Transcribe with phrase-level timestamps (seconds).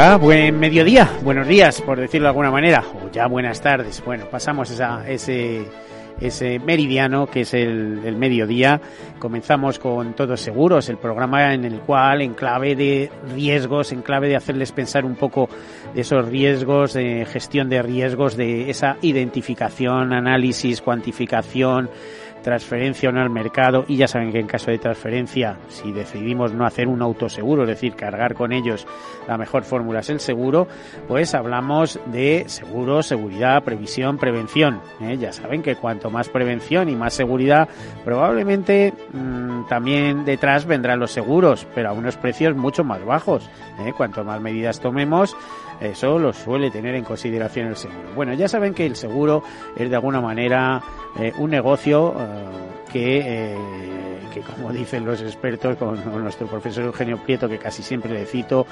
[0.00, 4.00] Hola, buen mediodía, buenos días, por decirlo de alguna manera, o ya buenas tardes.
[4.04, 5.66] Bueno, pasamos esa, ese,
[6.20, 8.80] ese meridiano que es el, el, mediodía.
[9.18, 14.28] Comenzamos con Todos Seguros, el programa en el cual, en clave de riesgos, en clave
[14.28, 15.48] de hacerles pensar un poco
[15.92, 21.90] de esos riesgos, de gestión de riesgos, de esa identificación, análisis, cuantificación,
[22.42, 26.52] transferencia o no al mercado y ya saben que en caso de transferencia si decidimos
[26.52, 28.86] no hacer un autoseguro, es decir, cargar con ellos
[29.26, 30.68] la mejor fórmula es el seguro,
[31.06, 34.80] pues hablamos de seguro, seguridad, previsión, prevención.
[35.00, 35.16] ¿eh?
[35.18, 37.68] Ya saben que cuanto más prevención y más seguridad,
[38.04, 43.48] probablemente mmm, también detrás vendrán los seguros, pero a unos precios mucho más bajos.
[43.80, 43.92] ¿eh?
[43.96, 45.36] Cuanto más medidas tomemos,
[45.80, 48.14] eso lo suele tener en consideración el seguro.
[48.14, 49.42] Bueno, ya saben que el seguro
[49.76, 50.82] es de alguna manera
[51.18, 52.24] eh, un negocio eh,
[52.92, 53.56] que, eh,
[54.32, 58.66] que, como dicen los expertos, con, nuestro profesor Eugenio Prieto, que casi siempre le cito,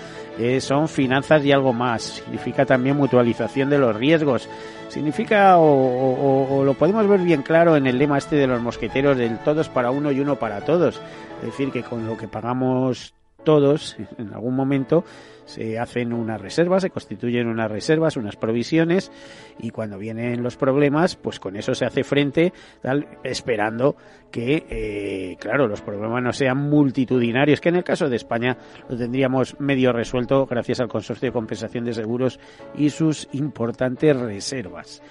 [0.61, 2.03] son finanzas y algo más.
[2.03, 4.49] Significa también mutualización de los riesgos.
[4.89, 9.39] Significa, o lo podemos ver bien claro en el lema este de los mosqueteros, del
[9.39, 11.01] todos para uno y uno para todos.
[11.41, 13.15] Es decir, que con lo que pagamos
[13.47, 15.05] todos en algún momento
[15.47, 19.11] se hacen unas reservas, se constituyen unas reservas, unas provisiones
[19.59, 22.53] y cuando vienen los problemas, pues con eso se hace frente,
[22.83, 23.97] tal, esperando
[24.31, 28.59] que, eh, claro, los problemas no sean multitudinarios, que en el caso de España
[28.89, 32.39] lo tendríamos medio resuelto gracias al Consorcio de Compensación de Seguros
[32.77, 35.03] y sus importantes reservas.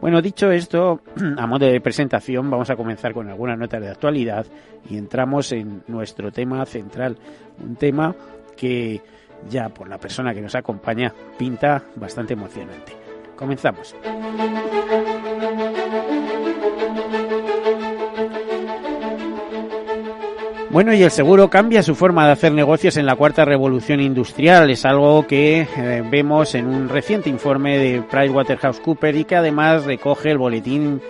[0.00, 1.00] Bueno, dicho esto,
[1.36, 4.46] a modo de presentación, vamos a comenzar con algunas notas de actualidad
[4.88, 7.18] y entramos en nuestro tema central,
[7.62, 8.14] un tema
[8.56, 9.00] que
[9.48, 12.96] ya por la persona que nos acompaña pinta bastante emocionante.
[13.36, 13.94] Comenzamos.
[20.72, 24.70] Bueno, y el seguro cambia su forma de hacer negocios en la cuarta revolución industrial.
[24.70, 30.30] Es algo que eh, vemos en un reciente informe de PricewaterhouseCoopers y que además recoge
[30.30, 31.02] el boletín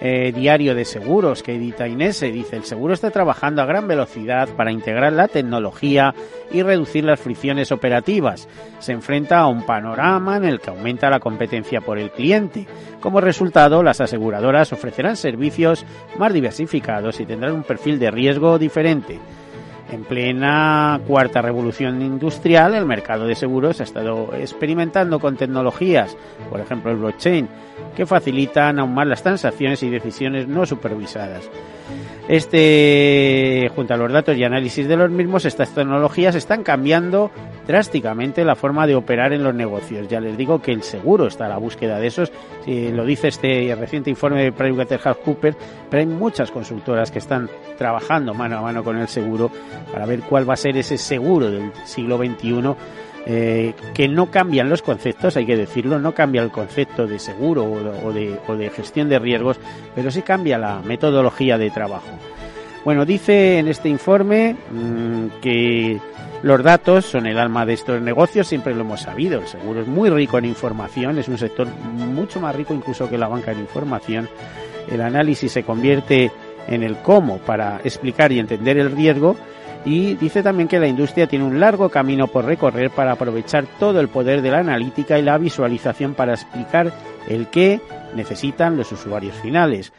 [0.00, 2.20] eh, diario de seguros que edita Inés.
[2.20, 6.14] Dice, el seguro está trabajando a gran velocidad para integrar la tecnología
[6.50, 8.48] y reducir las fricciones operativas.
[8.78, 12.66] Se enfrenta a un panorama en el que aumenta la competencia por el cliente.
[13.00, 15.84] Como resultado, las aseguradoras ofrecerán servicios
[16.16, 19.18] más diversificados y tendrán un perfil de riesgo diferente.
[19.90, 26.14] En plena cuarta revolución industrial, el mercado de seguros ha estado experimentando con tecnologías,
[26.50, 27.48] por ejemplo el blockchain,
[27.96, 31.50] que facilitan aún más las transacciones y decisiones no supervisadas.
[32.28, 37.30] Este, junto a los datos y análisis de los mismos, estas tecnologías están cambiando
[37.66, 40.08] drásticamente la forma de operar en los negocios.
[40.08, 42.30] Ya les digo que el seguro está a la búsqueda de esos.
[42.66, 45.56] Lo dice este reciente informe de PricewaterhouseCoopers,
[45.88, 49.50] pero hay muchas consultoras que están trabajando mano a mano con el seguro
[49.90, 52.74] para ver cuál va a ser ese seguro del siglo XXI.
[53.30, 57.64] Eh, que no cambian los conceptos, hay que decirlo, no cambia el concepto de seguro
[57.64, 59.60] o de, o de gestión de riesgos,
[59.94, 62.08] pero sí cambia la metodología de trabajo.
[62.86, 66.00] Bueno, dice en este informe mmm, que
[66.42, 69.40] los datos son el alma de estos negocios, siempre lo hemos sabido.
[69.40, 73.18] El seguro es muy rico en información, es un sector mucho más rico incluso que
[73.18, 74.26] la banca en información.
[74.90, 76.32] El análisis se convierte
[76.66, 79.36] en el cómo para explicar y entender el riesgo
[79.84, 84.00] y dice también que la industria tiene un largo camino por recorrer para aprovechar todo
[84.00, 86.92] el poder de la analítica y la visualización para explicar
[87.28, 87.80] el qué
[88.14, 89.92] necesitan los usuarios finales.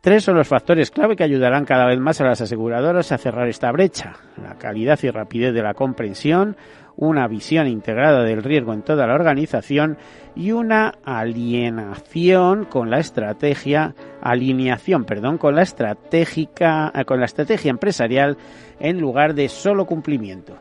[0.00, 3.48] Tres son los factores clave que ayudarán cada vez más a las aseguradoras a cerrar
[3.48, 4.14] esta brecha.
[4.40, 6.56] La calidad y rapidez de la comprensión,
[6.96, 9.98] una visión integrada del riesgo en toda la organización
[10.34, 17.70] y una alienación con la estrategia alineación, perdón, con la estratégica eh, con la estrategia
[17.70, 18.36] empresarial
[18.80, 20.56] en lugar de solo cumplimiento.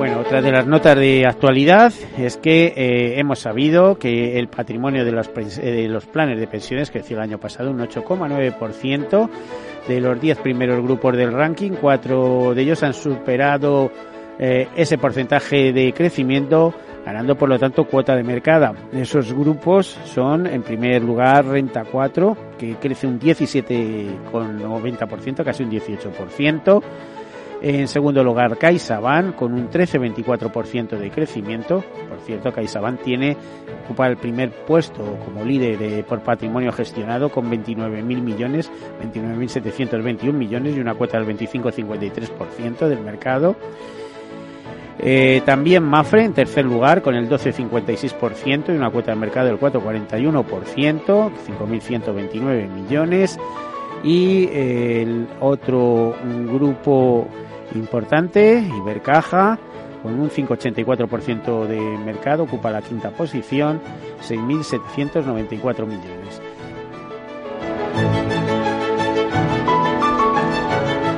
[0.00, 5.04] Bueno, otra de las notas de actualidad es que eh, hemos sabido que el patrimonio
[5.04, 9.28] de los, eh, de los planes de pensiones creció el año pasado un 8,9%.
[9.88, 13.90] De los 10 primeros grupos del ranking, cuatro de ellos han superado
[14.38, 16.72] eh, ese porcentaje de crecimiento,
[17.04, 18.74] ganando por lo tanto cuota de mercado.
[18.92, 26.82] Esos grupos son, en primer lugar, Renta 4, que crece un 17,90%, casi un 18%.
[27.62, 31.84] En segundo lugar, CaixaBank con un 13-24% de crecimiento.
[32.08, 33.36] Por cierto, CaixaBank tiene
[33.84, 38.70] ocupa el primer puesto como líder por patrimonio gestionado con 29.000 millones,
[39.02, 43.56] 29.721 millones y una cuota del 25-53% del mercado.
[45.02, 49.58] Eh, también Mafre en tercer lugar con el 12,56% y una cuota de mercado del
[49.58, 53.38] 4,41%, 5.129 millones.
[54.02, 56.14] Y el otro
[56.46, 57.28] grupo
[57.74, 59.58] importante, Ibercaja,
[60.02, 63.80] con un 5,84% de mercado, ocupa la quinta posición,
[64.26, 66.40] 6.794 millones.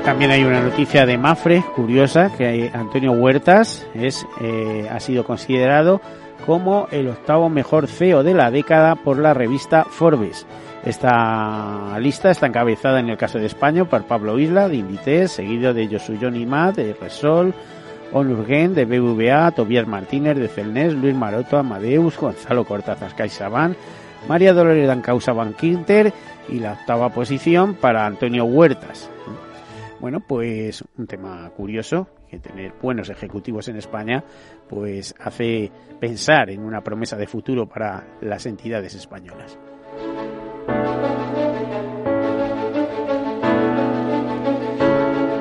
[0.05, 6.01] También hay una noticia de Mafre curiosa que Antonio Huertas es eh, ha sido considerado
[6.45, 10.45] como el octavo mejor CEO de la década por la revista Forbes.
[10.85, 15.73] Esta lista está encabezada en el caso de España por Pablo Isla de Inditex, seguido
[15.73, 16.15] de Josu
[16.45, 17.55] Mat de Resol,
[18.13, 23.77] Onurgen de BVA, Tobias Martínez de Celnes, Luis Maroto, Amadeus, Gonzalo Cortázar CaixaBank,
[24.29, 26.13] María Dolores Dancausa Banquinter
[26.49, 29.09] y la octava posición para Antonio Huertas.
[30.01, 34.25] Bueno, pues un tema curioso, que tener buenos ejecutivos en España,
[34.69, 35.71] pues hace
[36.01, 39.57] pensar en una promesa de futuro para las entidades españolas.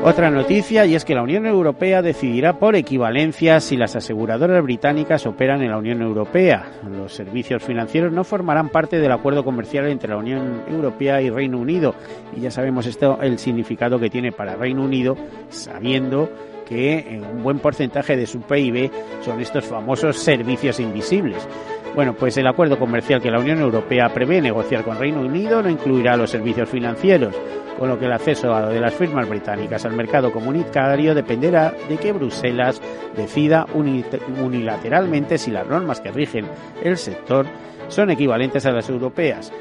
[0.03, 5.27] Otra noticia y es que la Unión Europea decidirá por equivalencia si las aseguradoras británicas
[5.27, 6.71] operan en la Unión Europea.
[6.89, 11.59] Los servicios financieros no formarán parte del acuerdo comercial entre la Unión Europea y Reino
[11.59, 11.94] Unido
[12.36, 15.15] y ya sabemos esto el significado que tiene para Reino Unido
[15.50, 16.31] sabiendo
[16.68, 18.89] que un buen porcentaje de su PIB
[19.24, 21.47] son estos famosos servicios invisibles.
[21.93, 25.69] Bueno, pues el acuerdo comercial que la Unión Europea prevé negociar con Reino Unido no
[25.69, 27.35] incluirá los servicios financieros,
[27.77, 32.13] con lo que el acceso de las firmas británicas al mercado comunitario dependerá de que
[32.13, 32.81] Bruselas
[33.15, 36.45] decida unilateralmente si las normas que rigen
[36.81, 37.45] el sector
[37.89, 39.51] son equivalentes a las europeas.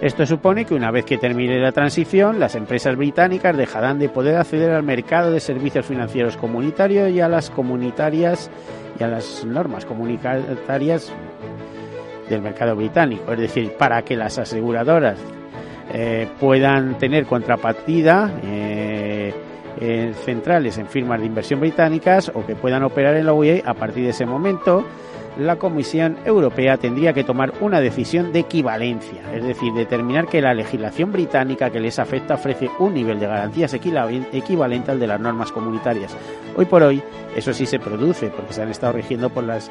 [0.00, 4.36] Esto supone que una vez que termine la transición, las empresas británicas dejarán de poder
[4.36, 8.50] acceder al mercado de servicios financieros comunitarios y a las comunitarias
[8.98, 11.12] y a las normas comunitarias
[12.28, 13.32] del mercado británico.
[13.32, 15.18] Es decir, para que las aseguradoras
[15.92, 19.32] eh, puedan tener contrapartida eh,
[20.24, 24.04] centrales en firmas de inversión británicas o que puedan operar en la UE, a partir
[24.04, 24.84] de ese momento
[25.38, 30.54] la Comisión Europea tendría que tomar una decisión de equivalencia, es decir, determinar que la
[30.54, 35.50] legislación británica que les afecta ofrece un nivel de garantías equivalente al de las normas
[35.50, 36.14] comunitarias.
[36.56, 37.02] Hoy por hoy
[37.34, 39.70] eso sí se produce porque se han estado rigiendo por las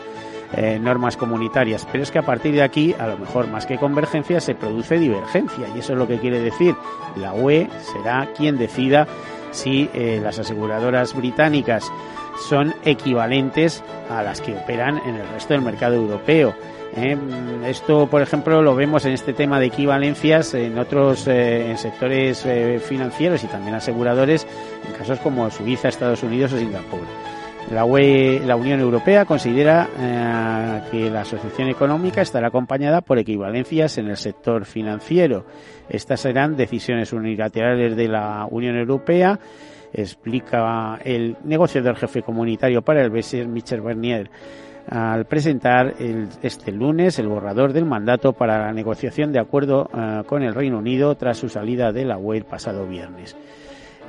[0.53, 3.77] eh, normas comunitarias, pero es que a partir de aquí, a lo mejor más que
[3.77, 6.75] convergencia, se produce divergencia y eso es lo que quiere decir
[7.15, 9.07] la UE será quien decida
[9.51, 11.89] si eh, las aseguradoras británicas
[12.49, 16.53] son equivalentes a las que operan en el resto del mercado europeo.
[16.97, 17.17] ¿eh?
[17.65, 22.45] Esto, por ejemplo, lo vemos en este tema de equivalencias en otros sectores
[22.83, 24.45] financieros y también aseguradores,
[24.85, 27.05] en casos como Suiza, Estados Unidos o Singapur.
[27.69, 33.97] La, UE, la Unión Europea considera eh, que la asociación económica estará acompañada por equivalencias
[33.97, 35.45] en el sector financiero.
[35.87, 39.39] Estas serán decisiones unilaterales de la Unión Europea,
[39.93, 44.29] explica el negociador jefe comunitario para el BESER, Michel Bernier,
[44.87, 45.93] al presentar
[46.41, 50.79] este lunes el borrador del mandato para la negociación de acuerdo eh, con el Reino
[50.79, 53.35] Unido tras su salida de la UE el pasado viernes.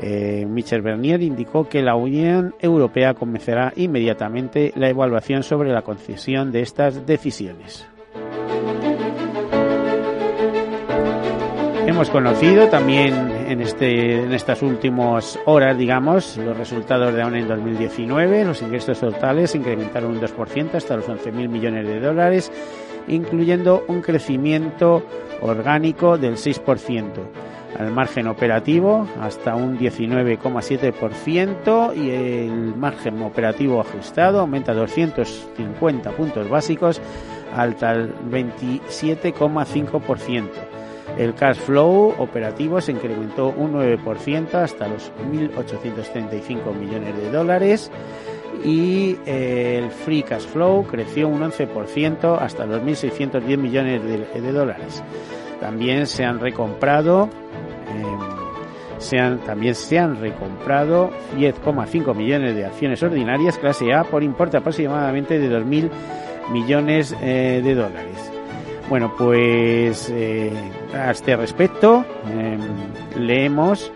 [0.02, 6.50] Eh, Michel Bernier indicó que la Unión Europea comenzará inmediatamente la evaluación sobre la concesión
[6.50, 7.86] de estas decisiones.
[11.86, 13.14] Hemos conocido también
[13.46, 18.44] en, este, estas últimas horas, digamos, los resultados de AON en 2019.
[18.44, 22.50] Los ingresos totales incrementaron un 2% hasta los 11.000 millones de dólares,
[23.06, 25.04] incluyendo un crecimiento
[25.42, 27.51] orgánico del 6%.
[27.78, 37.00] Al margen operativo hasta un 19,7% y el margen operativo ajustado aumenta 250 puntos básicos
[37.54, 40.48] hasta el 27,5%.
[41.18, 47.90] El cash flow operativo se incrementó un 9% hasta los 1.835 millones de dólares
[48.64, 55.02] y eh, el free cash flow creció un 11% hasta los 1.610 millones de, dólares.
[55.60, 57.28] También se han recomprado
[59.02, 65.38] em, también se han recomprado 10,5 millones de acciones ordinarias clase A por importe aproximadamente
[65.38, 65.90] de 2.000
[66.50, 68.32] millones eh, de dólares.
[68.88, 70.52] Bueno, pues eh,
[70.94, 72.60] a este respecto em,
[73.16, 73.90] leemos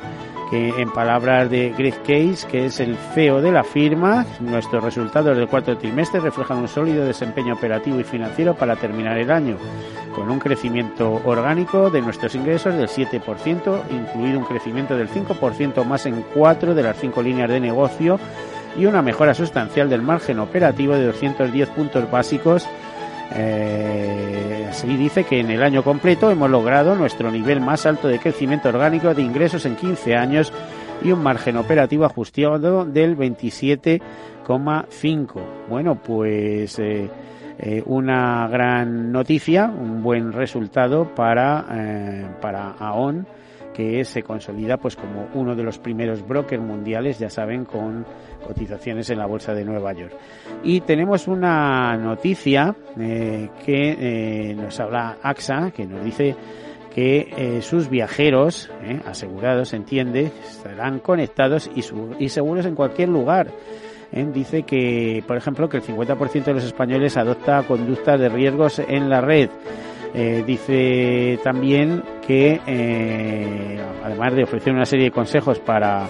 [0.50, 5.36] que en palabras de Greg Case, que es el CEO de la firma, nuestros resultados
[5.36, 9.56] del cuarto trimestre reflejan un sólido desempeño operativo y financiero para terminar el año,
[10.14, 16.06] con un crecimiento orgánico de nuestros ingresos del 7%, incluido un crecimiento del 5% más
[16.06, 18.18] en cuatro de las cinco líneas de negocio
[18.78, 22.66] y una mejora sustancial del margen operativo de 210 puntos básicos
[23.34, 28.68] eh, dice que en el año completo hemos logrado nuestro nivel más alto de crecimiento
[28.68, 30.52] orgánico de ingresos en 15 años
[31.02, 35.40] y un margen operativo ajustado del 27,5.
[35.68, 37.08] Bueno, pues eh,
[37.58, 43.26] eh, una gran noticia, un buen resultado para, eh, para AON
[43.76, 48.06] que se consolida pues como uno de los primeros brokers mundiales, ya saben, con
[48.46, 50.14] cotizaciones en la bolsa de Nueva York.
[50.64, 53.96] Y tenemos una noticia eh, que
[54.50, 56.34] eh, nos habla AXA, que nos dice
[56.94, 58.70] que eh, sus viajeros,
[59.04, 61.84] asegurados, entiende, estarán conectados y,
[62.18, 63.48] y seguros en cualquier lugar.
[64.32, 69.10] Dice que, por ejemplo, que el 50% de los españoles adopta conductas de riesgos en
[69.10, 69.50] la red.
[70.14, 76.08] Eh, dice también que, eh, además de ofrecer una serie de consejos para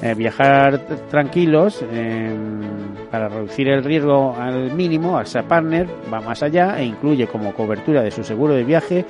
[0.00, 0.78] eh, viajar
[1.10, 1.84] tranquilos,
[3.10, 8.02] para reducir el riesgo al mínimo, AXA Partner va más allá e incluye como cobertura
[8.02, 9.04] de su seguro de viaje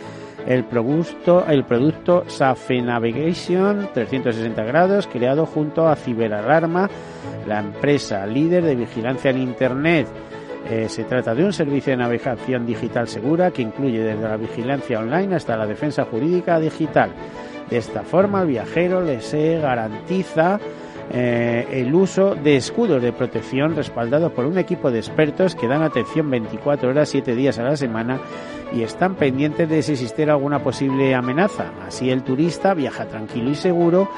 [0.47, 6.91] el producto, el producto Safe Navigation 360 grados creado junto a Ciberalarma,
[7.47, 10.09] la empresa líder de vigilancia en Internet.
[10.69, 15.01] Eh, se trata de un servicio de navegación digital segura que incluye desde la vigilancia
[15.01, 17.11] online hasta la defensa jurídica digital.
[17.69, 20.61] De esta forma, al viajero le se garantiza
[21.11, 25.83] eh, el uso de escudos de protección respaldados por un equipo de expertos que dan
[25.83, 28.21] atención 24 horas, 7 días a la semana
[28.73, 31.73] y están pendientes de si existiera alguna posible amenaza.
[31.87, 34.09] Así el turista viaja tranquilo y seguro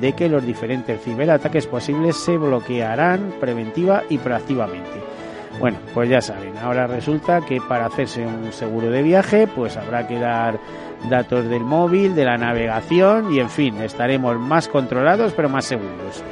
[0.00, 5.09] de que los diferentes ciberataques posibles se bloquearán preventiva y proactivamente.
[5.60, 10.08] Bueno, pues ya saben, ahora resulta que para hacerse un seguro de viaje, pues habrá
[10.08, 10.58] que dar
[11.10, 16.24] datos del móvil, de la navegación y en fin, estaremos más controlados pero más seguros.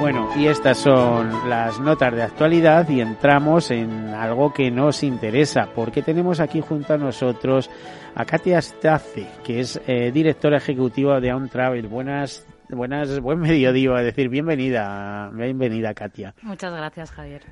[0.00, 5.68] Bueno, y estas son las notas de actualidad y entramos en algo que nos interesa,
[5.74, 7.70] porque tenemos aquí junto a nosotros
[8.14, 11.88] a Katia Stace, que es eh, directora ejecutiva de On Travel.
[11.88, 16.34] Buenas, buenas, buen mediodía, a decir, bienvenida, bienvenida Katia.
[16.42, 17.42] Muchas gracias, Javier.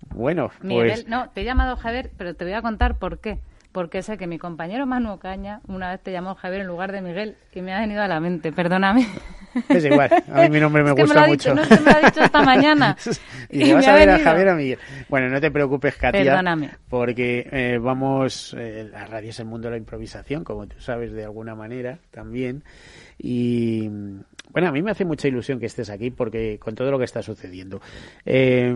[0.00, 1.08] Bueno, Miguel, pues...
[1.08, 3.38] no, te he llamado Javier, pero te voy a contar por qué.
[3.72, 7.02] Porque sé que mi compañero Manu Caña una vez te llamó Javier en lugar de
[7.02, 9.06] Miguel y me ha venido a la mente, perdóname.
[9.68, 11.54] Es igual, a mí mi nombre me gusta mucho.
[11.54, 12.96] no se me lo ha dicho esta mañana.
[13.50, 14.78] y, y vas a ver a Javier o a Miguel.
[15.08, 16.24] Bueno, no te preocupes, Katia.
[16.24, 16.70] Perdóname.
[16.88, 21.12] Porque eh, vamos, eh, la radio es el mundo de la improvisación, como tú sabes
[21.12, 22.64] de alguna manera también.
[23.18, 23.88] Y
[24.50, 27.04] bueno, a mí me hace mucha ilusión que estés aquí porque con todo lo que
[27.04, 27.80] está sucediendo.
[28.24, 28.74] Eh,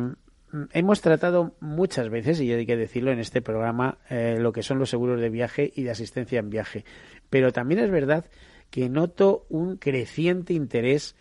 [0.73, 4.78] hemos tratado muchas veces, y hay que decirlo en este programa, eh, lo que son
[4.78, 6.85] los seguros de viaje y de asistencia en viaje.
[7.30, 8.26] Pero también es verdad
[8.71, 11.14] que noto un creciente interés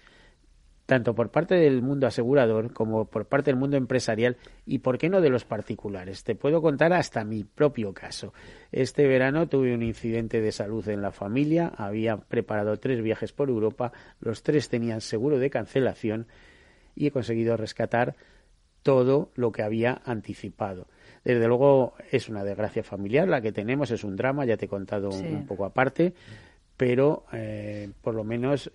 [0.92, 4.36] tanto por parte del mundo asegurador como por parte del mundo empresarial
[4.66, 6.26] y, por qué no, de los particulares.
[6.26, 8.34] Te puedo contar hasta mi propio caso.
[8.74, 13.48] Este verano tuve un incidente de salud en la familia, había preparado tres viajes por
[13.48, 16.28] Europa, los tres tenían seguro de cancelación
[16.94, 18.18] y he conseguido rescatar
[18.84, 20.88] todo lo que había anticipado.
[21.24, 24.70] Desde luego es una desgracia familiar la que tenemos, es un drama, ya te he
[24.70, 26.14] contado un poco aparte,
[26.82, 28.72] pero eh, por lo menos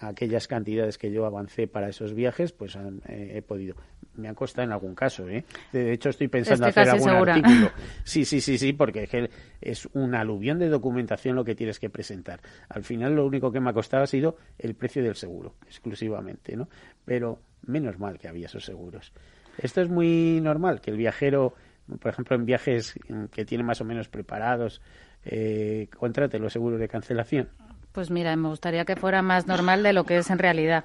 [0.00, 3.76] aquellas cantidades que yo avancé para esos viajes, pues eh, he podido.
[4.16, 5.44] Me han costado en algún caso, ¿eh?
[5.72, 7.70] De hecho, estoy pensando hacer algún artículo.
[8.02, 12.40] Sí, sí, sí, sí, porque es un aluvión de documentación lo que tienes que presentar.
[12.68, 16.56] Al final, lo único que me ha costado ha sido el precio del seguro, exclusivamente,
[16.56, 16.68] ¿no?
[17.08, 19.12] Pero menos mal que había esos seguros.
[19.56, 21.54] Esto es muy normal, que el viajero,
[22.00, 22.98] por ejemplo, en viajes
[23.32, 24.80] que tiene más o menos preparados,
[25.24, 27.48] eh, contrate los seguros de cancelación.
[27.92, 30.84] Pues mira, me gustaría que fuera más normal de lo que es en realidad,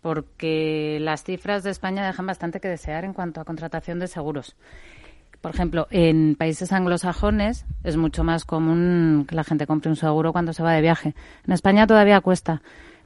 [0.00, 4.54] porque las cifras de España dejan bastante que desear en cuanto a contratación de seguros.
[5.40, 10.32] Por ejemplo, en países anglosajones es mucho más común que la gente compre un seguro
[10.32, 11.16] cuando se va de viaje.
[11.44, 12.62] En España todavía cuesta.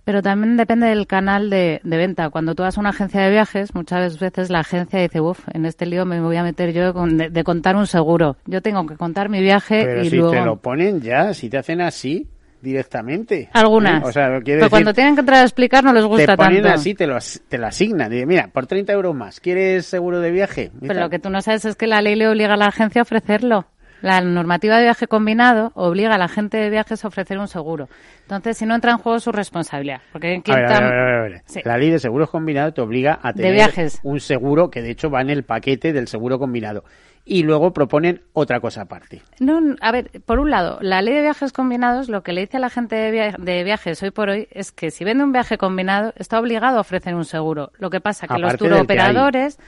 [0.06, 2.30] Pero también depende del canal de, venta.
[2.30, 5.66] Cuando tú vas a una agencia de viajes, muchas veces la agencia dice, uff, en
[5.66, 8.36] este lío me voy a meter yo de, contar un seguro.
[8.46, 10.30] Yo tengo que contar mi viaje Pero y si luego...
[10.30, 12.28] te lo ponen ya, si te hacen así
[12.62, 13.48] directamente.
[13.52, 14.04] Algunas.
[14.04, 14.06] ¿eh?
[14.06, 16.62] O sea, Pero decir, cuando tienen que entrar a explicar no les gusta te ponen
[16.62, 16.78] tanto.
[16.78, 18.08] así, te lo, te lo asignan.
[18.08, 20.70] Dice, mira, por 30 euros más, ¿quieres seguro de viaje?
[20.86, 23.00] Pero lo que tú no sabes es que la ley le obliga a la agencia
[23.00, 23.66] a ofrecerlo.
[24.02, 27.88] La normativa de viaje combinado obliga a la gente de viajes a ofrecer un seguro.
[28.22, 30.00] Entonces, si no entra en juego su responsabilidad.
[30.12, 31.42] Porque A ¿quién ver, a ver, a ver, a ver.
[31.46, 31.60] Sí.
[31.64, 34.00] La ley de seguros combinados te obliga a tener viajes.
[34.02, 36.84] un seguro que de hecho va en el paquete del seguro combinado.
[37.28, 39.20] Y luego proponen otra cosa aparte.
[39.40, 42.58] No, a ver, por un lado, la ley de viajes combinados lo que le dice
[42.58, 45.32] a la gente de, via- de viajes hoy por hoy es que si vende un
[45.32, 47.72] viaje combinado está obligado a ofrecer un seguro.
[47.78, 49.58] Lo que pasa que los del que turoperadores,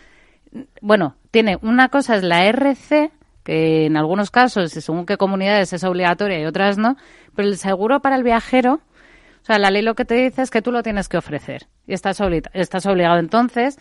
[0.81, 3.11] bueno, tiene una cosa es la RC
[3.49, 6.97] que en algunos casos, y según qué comunidades es obligatoria y otras no,
[7.35, 10.51] pero el seguro para el viajero, o sea, la ley lo que te dice es
[10.51, 12.21] que tú lo tienes que ofrecer y estás,
[12.53, 13.19] estás obligado.
[13.19, 13.79] Entonces,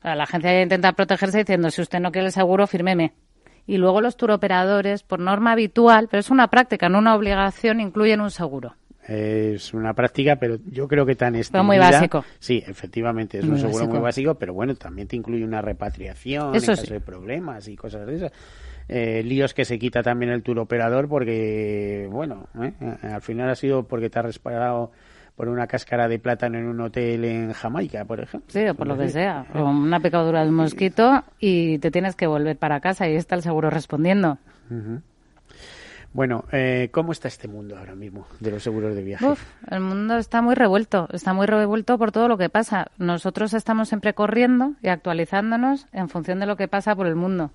[0.00, 3.12] o sea, la agencia intenta protegerse diciendo, si usted no quiere el seguro, fírmeme.
[3.68, 8.20] Y luego los turoperadores, por norma habitual, pero es una práctica, no una obligación, incluyen
[8.20, 8.74] un seguro.
[9.06, 12.24] Es una práctica, pero yo creo que tan Pero muy extendida- básico.
[12.40, 13.92] Sí, efectivamente, es Muy un seguro básico.
[13.94, 16.82] muy básico, pero bueno, también te incluye una repatriación Eso en sí.
[16.82, 18.32] caso de problemas y cosas de esas.
[18.88, 22.72] Eh, líos que se quita también el turoperador porque, bueno, ¿eh?
[23.02, 24.92] al final ha sido porque te has respaldado
[25.36, 28.50] por una cáscara de plátano en un hotel en Jamaica, por ejemplo.
[28.50, 29.46] Sí, o por lo que sea.
[29.54, 33.34] O una picadura de un mosquito y te tienes que volver para casa y está
[33.34, 34.38] el seguro respondiendo.
[36.12, 39.26] Bueno, eh, ¿cómo está este mundo ahora mismo de los seguros de viaje?
[39.26, 42.86] Uf, el mundo está muy revuelto, está muy revuelto por todo lo que pasa.
[42.98, 47.50] Nosotros estamos siempre corriendo y actualizándonos en función de lo que pasa por el mundo.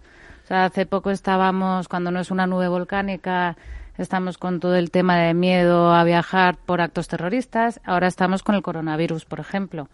[0.49, 3.55] Sea, hace poco estábamos, cuando no es una nube volcánica,
[3.99, 7.79] estamos con todo el tema de miedo a viajar por actos terroristas.
[7.85, 9.89] Ahora estamos con el coronavirus, por ejemplo.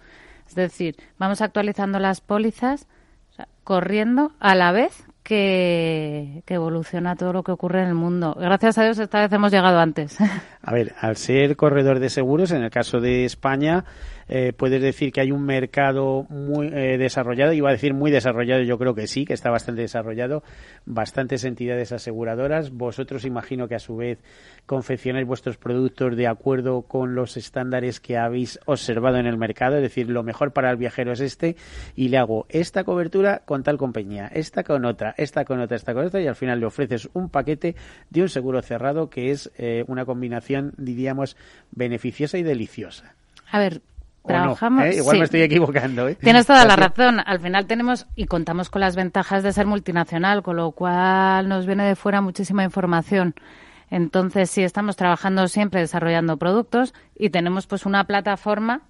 [0.48, 2.88] Es decir, vamos actualizando las pólizas,
[3.66, 8.38] corriendo a la vez que, que evoluciona todo lo que ocurre en el mundo.
[8.40, 10.18] Gracias a Dios esta vez hemos llegado antes.
[10.62, 13.86] A ver, al ser corredor de seguros, en el caso de España,
[14.28, 18.64] eh, puedes decir que hay un mercado muy eh, desarrollado, iba a decir muy desarrollado,
[18.64, 20.44] yo creo que sí, que está bastante desarrollado,
[20.86, 22.72] bastantes entidades aseguradoras.
[22.72, 24.20] Vosotros imagino que a su vez
[24.66, 29.84] confeccionáis vuestros productos de acuerdo con los estándares que habéis observado en el mercado, es
[29.84, 31.56] decir, lo mejor para el viajero es este
[31.96, 35.94] y le hago esta cobertura con tal compañía, esta con otra, esta con otra, esta
[35.94, 37.76] con otra y al final le ofreces un paquete
[38.10, 41.38] de un seguro cerrado que es eh, una combinación, diríamos,
[41.72, 43.16] beneficiosa y deliciosa.
[43.52, 43.82] A ver,
[44.26, 44.86] trabajamos.
[44.86, 44.96] ¿Eh?
[44.96, 45.20] Igual sí.
[45.20, 46.08] me estoy equivocando.
[46.08, 46.16] ¿eh?
[46.16, 47.20] Tienes toda la razón.
[47.26, 51.66] Al final tenemos y contamos con las ventajas de ser multinacional, con lo cual nos
[51.66, 53.36] viene de fuera muchísima información.
[53.90, 58.82] Entonces, sí, estamos trabajando siempre desarrollando productos y tenemos pues una plataforma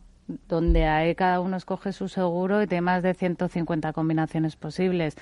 [0.47, 5.15] donde ahí cada uno escoge su seguro y tiene más de 150 combinaciones posibles.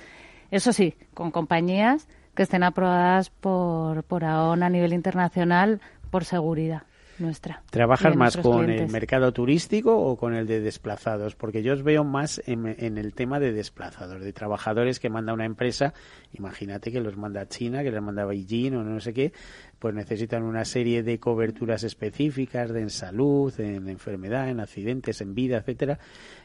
[0.50, 5.80] Eso sí, con compañías que estén aprobadas por, por AON a nivel internacional
[6.10, 6.82] por seguridad
[7.18, 7.62] nuestra.
[7.70, 11.34] ¿Trabajas más con el mercado turístico o con el de desplazados?
[11.36, 15.32] Porque yo os veo más en, en el tema de desplazados, de trabajadores que manda
[15.32, 15.94] una empresa,
[16.32, 19.32] imagínate que los manda a China, que les manda a Beijing o no sé qué,
[19.78, 25.34] pues necesitan una serie de coberturas específicas de en salud, en enfermedad, en accidentes, en
[25.34, 25.98] vida, etcétera,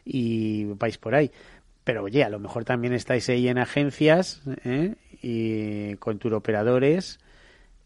[0.05, 1.31] y vais por ahí.
[1.83, 4.95] Pero oye, a lo mejor también estáis ahí en agencias ¿eh?
[5.21, 7.19] y con turoperadores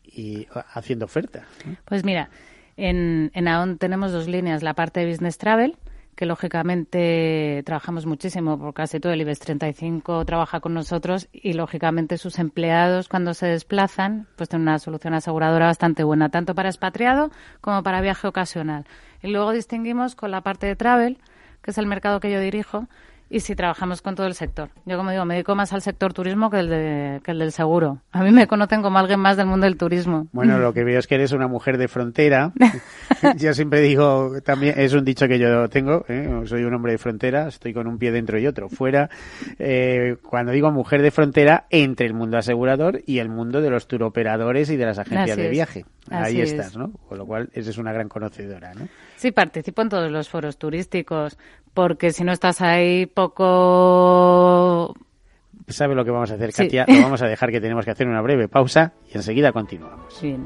[0.03, 1.45] y haciendo oferta.
[1.86, 2.29] Pues mira,
[2.77, 4.63] en, en AON tenemos dos líneas.
[4.63, 5.77] La parte de Business Travel,
[6.15, 12.17] que lógicamente trabajamos muchísimo, por casi todo el IBEX 35 trabaja con nosotros y lógicamente
[12.17, 17.32] sus empleados cuando se desplazan, pues tienen una solución aseguradora bastante buena, tanto para expatriado
[17.62, 18.86] como para viaje ocasional.
[19.21, 21.17] Y luego distinguimos con la parte de Travel,
[21.62, 22.88] que es el mercado que yo dirijo,
[23.34, 24.69] y si trabajamos con todo el sector.
[24.86, 27.52] Yo, como digo, me dedico más al sector turismo que el, de, que el del
[27.52, 28.00] seguro.
[28.12, 30.28] A mí me conocen como alguien más del mundo del turismo.
[30.32, 32.54] Bueno, lo que veo es que eres una mujer de frontera.
[33.38, 36.43] yo siempre digo, también es un dicho que yo tengo, ¿eh?
[36.46, 39.10] soy un hombre de frontera, estoy con un pie dentro y otro fuera.
[39.58, 43.88] Eh, cuando digo mujer de frontera, entre el mundo asegurador y el mundo de los
[43.88, 45.86] turoperadores y de las agencias Así de es.
[46.10, 46.52] Ahí es.
[46.52, 46.92] estás, ¿no?
[47.08, 48.88] Con lo cual, eres una gran conocedora, ¿no?
[49.16, 51.38] Sí, participo en todos los foros turísticos,
[51.74, 54.94] porque si no estás ahí poco...
[55.68, 56.63] ¿Sabe lo que vamos a hacer, Sí.
[56.63, 56.86] Katia?
[56.94, 60.20] Lo vamos a dejar que tenemos que hacer una breve pausa y enseguida continuamos.
[60.22, 60.46] Bien.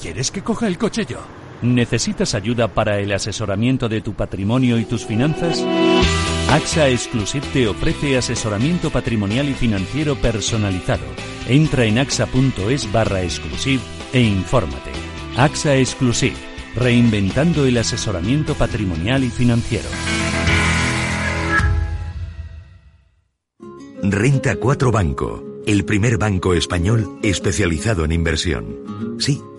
[0.00, 1.18] ¿Quieres que coja el coche yo?
[1.60, 5.64] ¿Necesitas ayuda para el asesoramiento de tu patrimonio y tus finanzas?
[6.50, 11.04] AXA Exclusive te ofrece asesoramiento patrimonial y financiero personalizado.
[11.48, 13.82] Entra en axa.es barra exclusive
[14.12, 14.92] e infórmate.
[15.36, 16.36] AXA Exclusive,
[16.76, 19.88] reinventando el asesoramiento patrimonial y financiero.
[24.00, 29.16] Renta 4 Banco, el primer banco español especializado en inversión.
[29.18, 29.42] Sí,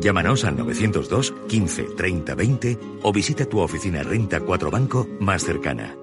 [0.00, 5.96] llámanos al 902 15 30 20 o visita tu oficina Renta 4 Banco más cercana.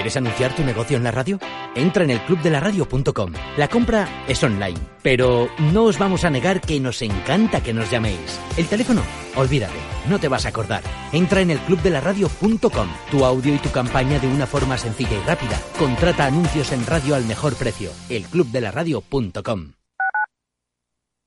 [0.00, 1.38] ¿Quieres anunciar tu negocio en la radio?
[1.74, 3.32] Entra en el clubdelaradio.com.
[3.58, 7.90] La compra es online, pero no os vamos a negar que nos encanta que nos
[7.90, 8.40] llaméis.
[8.56, 9.02] El teléfono,
[9.36, 10.82] olvídate, no te vas a acordar.
[11.12, 12.88] Entra en el clubdelaradio.com.
[13.10, 15.60] Tu audio y tu campaña de una forma sencilla y rápida.
[15.78, 17.90] Contrata anuncios en radio al mejor precio.
[18.08, 19.79] Elclubdelaradio.com.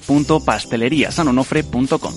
[0.00, 2.14] www.pasteleriasanonofre.com.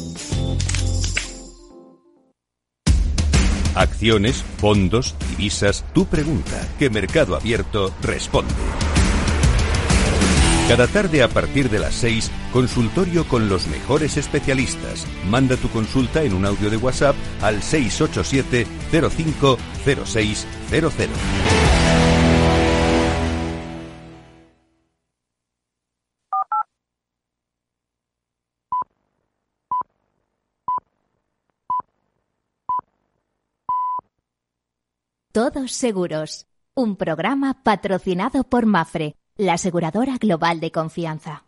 [3.75, 8.53] Acciones, fondos, divisas, tu pregunta, que Mercado Abierto responde.
[10.67, 15.07] Cada tarde a partir de las 6, consultorio con los mejores especialistas.
[15.27, 19.57] Manda tu consulta en un audio de WhatsApp al 687 05
[35.39, 41.45] Todos Seguros, un programa patrocinado por Mafre, la aseguradora global de confianza.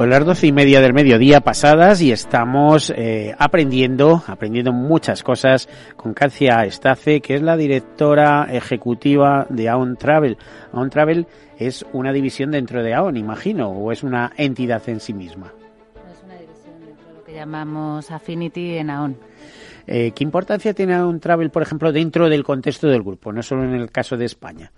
[0.00, 5.68] Pues las doce y media del mediodía pasadas y estamos eh, aprendiendo, aprendiendo muchas cosas
[5.94, 10.38] con Katia Estace, que es la directora ejecutiva de Aon Travel.
[10.72, 11.26] Aon Travel
[11.60, 15.52] es una división dentro de Aon, imagino, o es una entidad en sí misma.
[16.10, 19.16] Es una división dentro de lo que llamamos Affinity en Aon.
[19.86, 23.64] Eh, ¿Qué importancia tiene Aon Travel, por ejemplo, dentro del contexto del grupo, no solo
[23.64, 24.72] en el caso de España?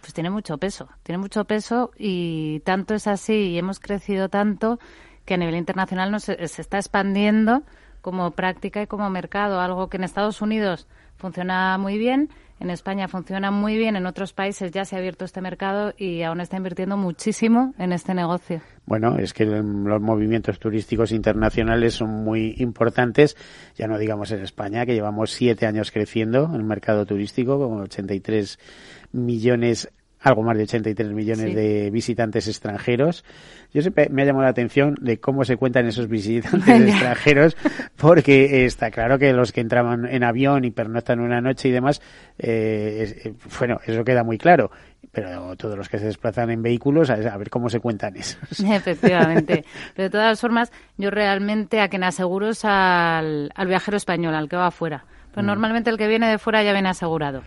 [0.00, 4.78] pues tiene mucho peso, tiene mucho peso y tanto es así y hemos crecido tanto
[5.26, 7.62] que a nivel internacional nos, se está expandiendo
[8.00, 13.08] como práctica y como mercado, algo que en Estados Unidos funciona muy bien, en España
[13.08, 16.56] funciona muy bien, en otros países ya se ha abierto este mercado y aún está
[16.56, 18.60] invirtiendo muchísimo en este negocio.
[18.86, 23.36] Bueno, es que los movimientos turísticos internacionales son muy importantes,
[23.76, 27.80] ya no digamos en España, que llevamos siete años creciendo en el mercado turístico, con
[27.82, 28.58] 83
[29.12, 33.24] millones algo más de 83 millones de visitantes extranjeros.
[33.72, 37.56] Yo siempre me ha llamado la atención de cómo se cuentan esos visitantes extranjeros,
[37.96, 42.00] porque está claro que los que entraban en avión y pernoctan una noche y demás,
[42.38, 44.70] eh, eh, bueno, eso queda muy claro.
[45.12, 48.60] Pero todos los que se desplazan en vehículos, a ver cómo se cuentan esos.
[48.64, 49.64] Efectivamente.
[49.94, 54.56] Pero de todas formas, yo realmente a quien aseguro es al, viajero español, al que
[54.56, 55.04] va afuera.
[55.30, 55.46] Pero mm.
[55.46, 57.42] normalmente el que viene de fuera ya viene asegurado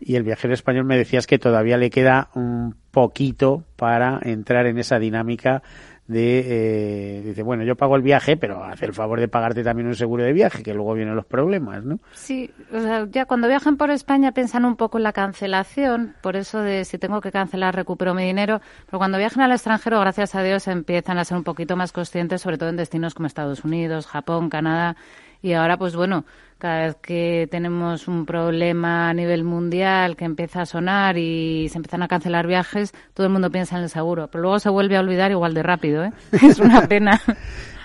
[0.00, 4.78] y el viajero español me decías que todavía le queda un poquito para entrar en
[4.78, 5.62] esa dinámica
[6.08, 9.88] de, eh, dice, bueno, yo pago el viaje, pero hace el favor de pagarte también
[9.88, 11.98] un seguro de viaje, que luego vienen los problemas, ¿no?
[12.12, 16.36] Sí, o sea, ya cuando viajan por España piensan un poco en la cancelación, por
[16.36, 20.34] eso de si tengo que cancelar recupero mi dinero, pero cuando viajan al extranjero, gracias
[20.34, 23.62] a Dios, empiezan a ser un poquito más conscientes, sobre todo en destinos como Estados
[23.62, 24.96] Unidos, Japón, Canadá,
[25.42, 26.24] y ahora, pues bueno,
[26.58, 31.78] cada vez que tenemos un problema a nivel mundial que empieza a sonar y se
[31.78, 34.96] empiezan a cancelar viajes, todo el mundo piensa en el seguro, pero luego se vuelve
[34.96, 36.12] a olvidar igual de rápido, ¿eh?
[36.42, 37.20] Es una pena.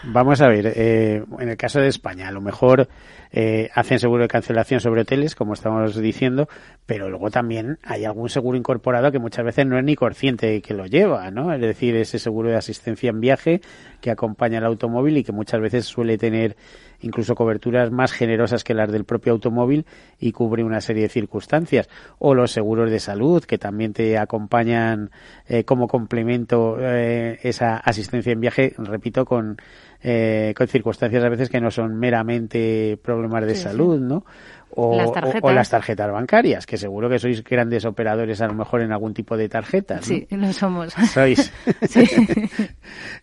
[0.05, 2.89] Vamos a ver, eh, en el caso de España, a lo mejor
[3.31, 6.49] eh, hacen seguro de cancelación sobre hoteles, como estamos diciendo,
[6.85, 10.73] pero luego también hay algún seguro incorporado que muchas veces no es ni consciente que
[10.73, 11.53] lo lleva, ¿no?
[11.53, 13.61] Es decir, ese seguro de asistencia en viaje
[14.03, 16.57] que acompaña al automóvil y que muchas veces suele tener
[16.99, 19.85] incluso coberturas más generosas que las del propio automóvil
[20.19, 21.87] y cubre una serie de circunstancias.
[22.19, 25.09] O los seguros de salud que también te acompañan
[25.47, 29.55] eh, como complemento eh, esa asistencia en viaje, repito, con,
[30.01, 34.25] eh, con circunstancias a veces que no son meramente problemas de salud, ¿no?
[34.75, 35.09] O las,
[35.41, 39.13] o, las tarjetas bancarias, que seguro que sois grandes operadores a lo mejor en algún
[39.13, 40.01] tipo de tarjetas.
[40.01, 40.07] ¿no?
[40.07, 40.93] Sí, lo somos.
[41.13, 41.51] Sois.
[41.89, 42.09] sí.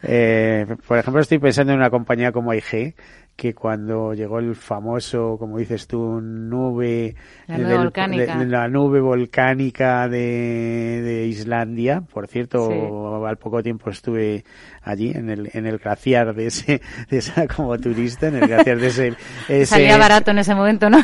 [0.03, 2.95] eh, por ejemplo, estoy pensando en una compañía como IG,
[3.41, 8.37] que cuando llegó el famoso, como dices tú, nube, la, nube volcánica.
[8.37, 14.45] De, la nube volcánica de, de Islandia, por cierto, al poco tiempo estuve
[14.83, 18.79] allí en el, en el glaciar de ese, de esa como turista, en el glaciar
[18.79, 19.09] de ese,
[19.49, 20.99] ese Salía barato en ese momento, ¿no?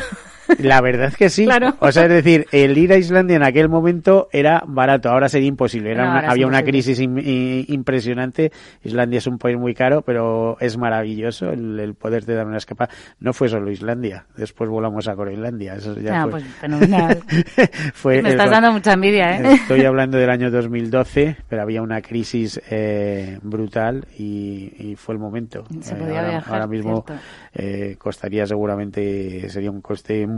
[0.59, 1.47] La verdad es que sí.
[1.79, 5.47] O sea, es decir, el ir a Islandia en aquel momento era barato, ahora sería
[5.47, 5.91] imposible.
[5.91, 8.51] Era había una crisis impresionante.
[8.83, 12.91] Islandia es un país muy caro, pero es maravilloso el, el poderte dar una escapada.
[13.19, 15.75] No fue solo Islandia, después volamos a Groenlandia.
[15.75, 17.19] Eso ya ah, pues fenomenal.
[18.05, 19.53] Me estás dando mucha envidia, ¿eh?
[19.53, 25.19] Estoy hablando del año 2012, pero había una crisis eh, brutal y, y, fue el
[25.19, 25.65] momento.
[25.81, 27.05] Se podía ahora, viajar, ahora mismo
[27.53, 30.36] eh, costaría seguramente, sería un coste muy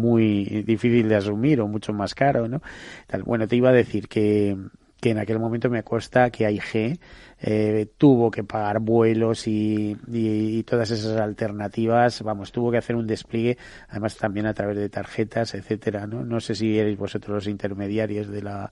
[0.66, 2.62] difícil de asumir o mucho más caro, ¿no?
[3.08, 4.58] Tal, bueno, te iba a decir que,
[5.00, 7.00] que en aquel momento me consta que AIG
[7.42, 12.96] eh, tuvo que pagar vuelos y, y, y, todas esas alternativas, vamos, tuvo que hacer
[12.96, 16.26] un despliegue, además también a través de tarjetas, etcétera, ¿no?
[16.26, 18.72] No sé si erais vosotros los intermediarios de la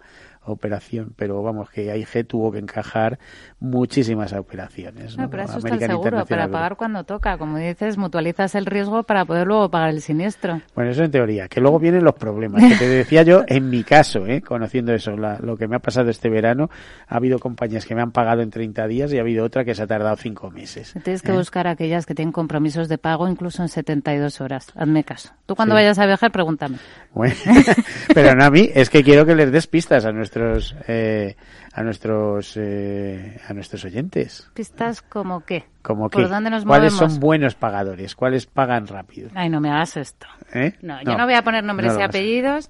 [0.52, 3.20] operación, pero vamos, que AIG tuvo que encajar
[3.60, 5.18] muchísimas operaciones.
[5.18, 5.30] ¿no?
[5.30, 7.38] pero eso está el seguro, para pagar cuando toca.
[7.38, 10.62] Como dices, mutualizas el riesgo para poder luego pagar el siniestro.
[10.76, 12.64] Bueno, eso en teoría, que luego vienen los problemas.
[12.64, 14.42] Que te decía yo, en mi caso, ¿eh?
[14.42, 16.70] conociendo eso, lo que me ha pasado este verano,
[17.08, 19.76] ha habido compañías que me han pagado en 30 días y ha habido otra que
[19.76, 20.96] se ha tardado 5 meses.
[21.04, 21.36] Tienes que ¿eh?
[21.36, 24.72] buscar aquellas que tienen compromisos de pago incluso en 72 horas.
[24.76, 25.30] Hazme caso.
[25.46, 26.78] Tú cuando vayas a viajar, pregúntame.
[27.14, 27.36] Bueno,
[28.16, 31.36] pero no a mí, es que quiero que les des pistas a nuestros eh,
[31.72, 34.50] a nuestros eh, a nuestros oyentes.
[34.56, 35.66] Pistas como qué?
[35.84, 38.16] Como ¿Por dónde nos ¿Cuáles son buenos pagadores?
[38.16, 39.30] ¿Cuáles pagan rápido?
[39.36, 40.26] Ay, no me hagas esto.
[40.54, 40.74] ¿Eh?
[40.82, 42.68] No, yo no voy a poner nombres y apellidos.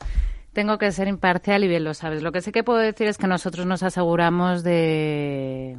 [0.58, 2.24] Tengo que ser imparcial y bien lo sabes.
[2.24, 5.78] Lo que sí que puedo decir es que nosotros nos aseguramos de,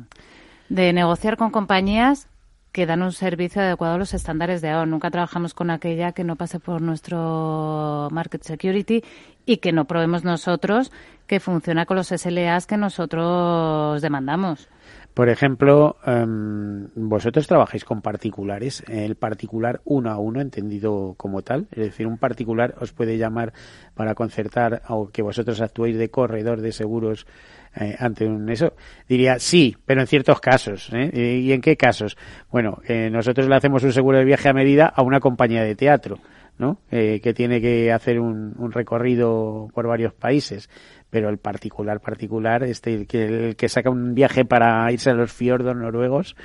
[0.69, 2.29] de negociar con compañías
[2.71, 4.89] que dan un servicio adecuado a los estándares de AON.
[4.89, 9.03] Nunca trabajamos con aquella que no pase por nuestro market security
[9.45, 10.93] y que no probemos nosotros
[11.27, 14.69] que funciona con los SLAs que nosotros demandamos.
[15.19, 21.67] Por ejemplo, em, vosotros trabajáis con particulares, el particular uno a uno, entendido como tal.
[21.73, 23.53] Es decir, un particular os puede llamar
[23.97, 27.27] para concertar o que vosotros actuéis de corredor de seguros
[27.75, 28.75] eh, ante un eso.
[29.09, 30.89] Diría sí, pero en ciertos casos.
[30.93, 31.11] ¿eh?
[31.43, 32.17] ¿Y en qué casos?
[32.53, 35.75] Bueno, eh, nosotros le hacemos un seguro de viaje a medida a una compañía de
[35.75, 36.21] teatro.
[36.59, 36.79] ¿no?
[36.91, 40.69] Eh, que tiene que hacer un, un, recorrido por varios países
[41.11, 45.15] pero el particular particular, este el que, el que saca un viaje para irse a
[45.15, 46.37] los fiordos noruegos,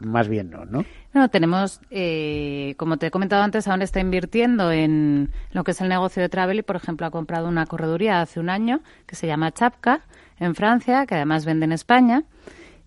[0.00, 0.84] más bien no, ¿no?
[1.30, 5.88] Tenemos, eh, como te he comentado antes, aún está invirtiendo en lo que es el
[5.88, 9.26] negocio de travel y, por ejemplo, ha comprado una correduría hace un año que se
[9.26, 10.02] llama Chapka
[10.38, 12.22] en Francia, que además vende en España.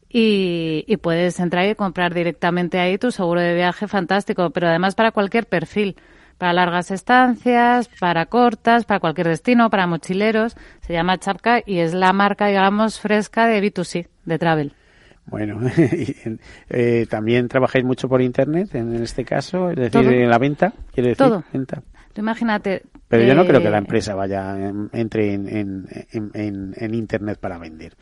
[0.08, 4.94] Y, y, puedes entrar y comprar directamente ahí tu seguro de viaje fantástico, pero además
[4.94, 5.96] para cualquier perfil
[6.42, 10.58] para largas estancias, para cortas, para cualquier destino, para mochileros.
[10.80, 14.74] Se llama Chapka y es la marca, digamos, fresca de B2C, de travel.
[15.28, 15.60] Bueno,
[16.72, 21.10] eh, también trabajáis mucho por internet en este caso, es decir, en la venta, quiere
[21.10, 21.44] decir, Todo.
[21.54, 21.84] venta.
[22.12, 22.86] Tú imagínate.
[23.08, 24.56] Pero yo no creo que la empresa vaya
[24.94, 25.86] entre en, en,
[26.34, 27.94] en, en, internet para vender,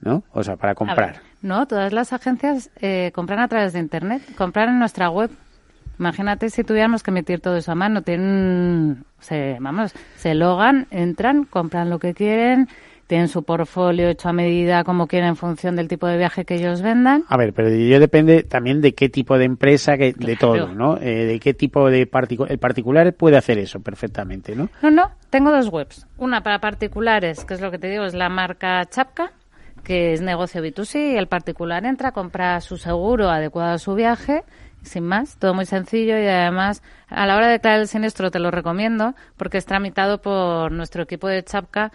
[0.00, 0.22] ¿no?
[0.30, 1.14] O sea, para comprar.
[1.14, 5.30] Ver, no, todas las agencias eh, compran a través de internet, compran en nuestra web.
[5.98, 8.02] Imagínate si tuviéramos que meter todo eso a mano.
[8.02, 12.68] Tienen, se, vamos, se logan, entran, compran lo que quieren,
[13.08, 16.56] tienen su portfolio hecho a medida como quieren en función del tipo de viaje que
[16.56, 17.24] ellos vendan.
[17.28, 20.26] A ver, pero yo depende también de qué tipo de empresa, que, claro.
[20.26, 20.98] de todo, ¿no?
[20.98, 22.52] Eh, de qué tipo de particular.
[22.52, 24.68] El particular puede hacer eso perfectamente, ¿no?
[24.82, 25.10] No, no.
[25.30, 26.06] Tengo dos webs.
[26.16, 29.32] Una para particulares, que es lo que te digo, es la marca Chapka
[29.84, 34.44] que es negocio B2C y el particular entra, compra su seguro adecuado a su viaje
[34.82, 38.38] sin más, todo muy sencillo y además a la hora de declarar el siniestro te
[38.38, 41.92] lo recomiendo porque es tramitado por nuestro equipo de Chapka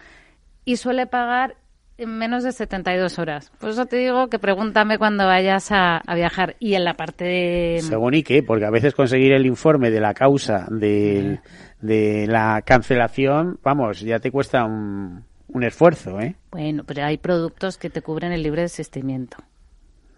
[0.66, 1.56] y suele pagar
[1.98, 3.52] en menos de 72 horas.
[3.60, 6.56] Por eso te digo que pregúntame cuando vayas a, a viajar.
[6.60, 7.80] Y en la parte de...
[7.82, 11.40] Según y qué, porque a veces conseguir el informe de la causa de,
[11.82, 16.36] de la cancelación, vamos, ya te cuesta un, un esfuerzo, ¿eh?
[16.52, 19.38] Bueno, pero hay productos que te cubren el libre desistimiento,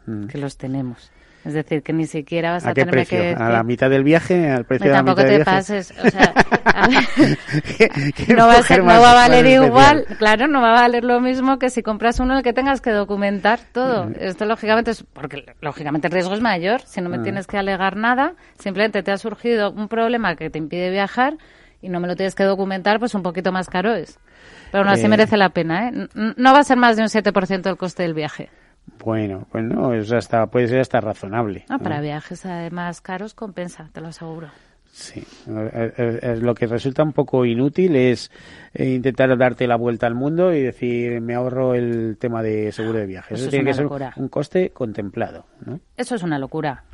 [0.05, 0.27] mm.
[0.27, 1.11] que los tenemos.
[1.45, 3.19] Es decir, que ni siquiera vas a, ¿A qué tenerme precio?
[3.19, 3.41] que decir...
[3.43, 4.49] ¿A la mitad del viaje?
[4.49, 5.57] ¿Al precio de la tampoco mitad te del viaje?
[5.57, 6.33] pases, o sea,
[6.65, 7.37] a ver,
[7.77, 7.89] ¿Qué-
[8.25, 9.65] qué no, va a, ser- no más- va a más valer especial?
[9.67, 12.81] igual, claro, no va a valer lo mismo que si compras uno el que tengas
[12.81, 14.09] que documentar todo.
[14.19, 17.21] Esto lógicamente es, porque lógicamente el riesgo es mayor, si no me Ah.
[17.21, 21.35] tienes que alegar nada, simplemente te ha surgido un problema que te impide viajar
[21.79, 24.17] y no me lo tienes que documentar, pues un poquito más caro es.
[24.71, 25.09] Pero aún así Eh.
[25.09, 26.07] merece la pena, ¿eh?
[26.37, 28.49] No va a ser más de un 7% del coste del viaje.
[29.03, 31.65] Bueno, pues no, es hasta, puede ser hasta razonable.
[31.69, 31.83] No, ¿no?
[31.83, 34.49] para viajes además caros compensa, te lo aseguro.
[34.91, 38.31] Sí, lo que resulta un poco inútil es
[38.73, 42.99] eh, intentar darte la vuelta al mundo y decir, me ahorro el tema de seguro
[42.99, 43.33] de viaje.
[43.33, 44.13] Eso Eso es tiene una que ser locura.
[44.15, 45.81] un coste contemplado, ¿no?
[45.97, 46.85] Eso es una locura.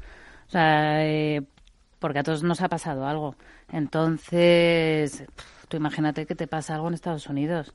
[0.47, 1.43] O sea, eh,
[1.99, 3.35] porque a todos nos ha pasado algo.
[3.71, 5.23] Entonces,
[5.67, 7.71] tú imagínate que te pasa algo en Estados Unidos.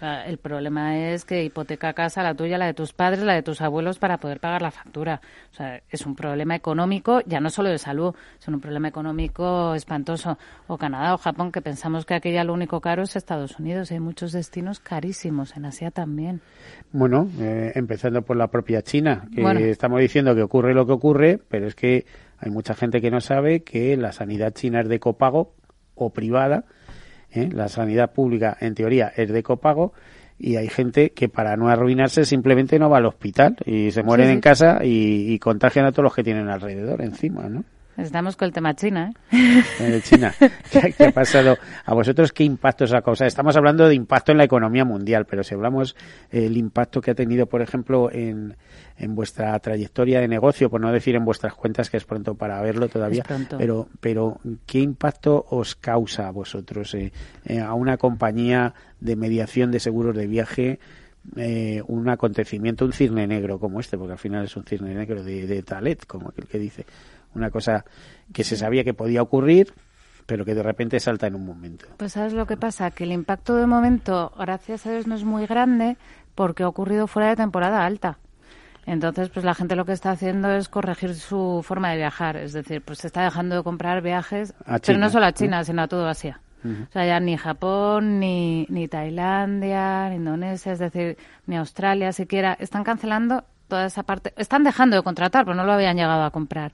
[0.00, 3.60] El problema es que hipoteca casa, la tuya, la de tus padres, la de tus
[3.62, 5.20] abuelos, para poder pagar la factura.
[5.52, 9.74] O sea, es un problema económico, ya no solo de salud, es un problema económico
[9.74, 10.36] espantoso.
[10.66, 13.90] O Canadá o Japón, que pensamos que aquí ya lo único caro es Estados Unidos.
[13.92, 16.40] Hay muchos destinos carísimos, en Asia también.
[16.92, 19.60] Bueno, eh, empezando por la propia China, que Bueno.
[19.60, 22.04] estamos diciendo que ocurre lo que ocurre, pero es que
[22.38, 25.54] hay mucha gente que no sabe que la sanidad china es de copago
[25.94, 26.64] o privada,
[27.34, 27.48] ¿eh?
[27.52, 29.92] la sanidad pública en teoría es de copago
[30.38, 34.26] y hay gente que para no arruinarse simplemente no va al hospital y se mueren
[34.26, 34.34] Sí, sí.
[34.34, 37.64] en casa y, y contagian a todos los que tienen alrededor encima, ¿no?
[37.96, 39.62] Estamos con el tema China, ¿eh?
[39.78, 40.34] Eh, China,
[40.70, 41.56] ¿qué, qué ha pasado?
[41.84, 43.28] ¿A vosotros qué impacto os ha causado?
[43.28, 45.94] Estamos hablando de impacto en la economía mundial, pero si hablamos
[46.32, 48.56] eh, el impacto que ha tenido, por ejemplo, en,
[48.98, 52.60] en vuestra trayectoria de negocio, por no decir en vuestras cuentas, que es pronto para
[52.62, 53.58] verlo todavía, Es pronto.
[53.58, 57.12] pero, pero ¿qué impacto os causa a vosotros, eh,
[57.44, 60.78] eh, a una compañía de mediación de seguros de viaje?
[61.36, 65.22] eh, un acontecimiento, un cisne negro como este, porque al final es un cisne negro
[65.24, 66.84] de, de Talet, como aquel que dice,
[67.34, 67.84] una cosa
[68.32, 69.72] que se sabía que podía ocurrir,
[70.26, 71.86] pero que de repente salta en un momento.
[71.96, 75.24] Pues sabes lo que pasa, que el impacto de momento, gracias a Dios, no es
[75.24, 75.96] muy grande
[76.34, 78.18] porque ha ocurrido fuera de temporada alta.
[78.86, 82.52] Entonces, pues la gente lo que está haciendo es corregir su forma de viajar, es
[82.52, 84.54] decir, pues se está dejando de comprar viajes,
[84.84, 85.32] pero no solo a.
[85.32, 86.40] China, sino a todo Asia.
[86.64, 92.56] O sea, ya ni Japón, ni, ni Tailandia, ni Indonesia, es decir, ni Australia siquiera,
[92.58, 96.30] están cancelando toda esa parte, están dejando de contratar, pero no lo habían llegado a
[96.30, 96.72] comprar.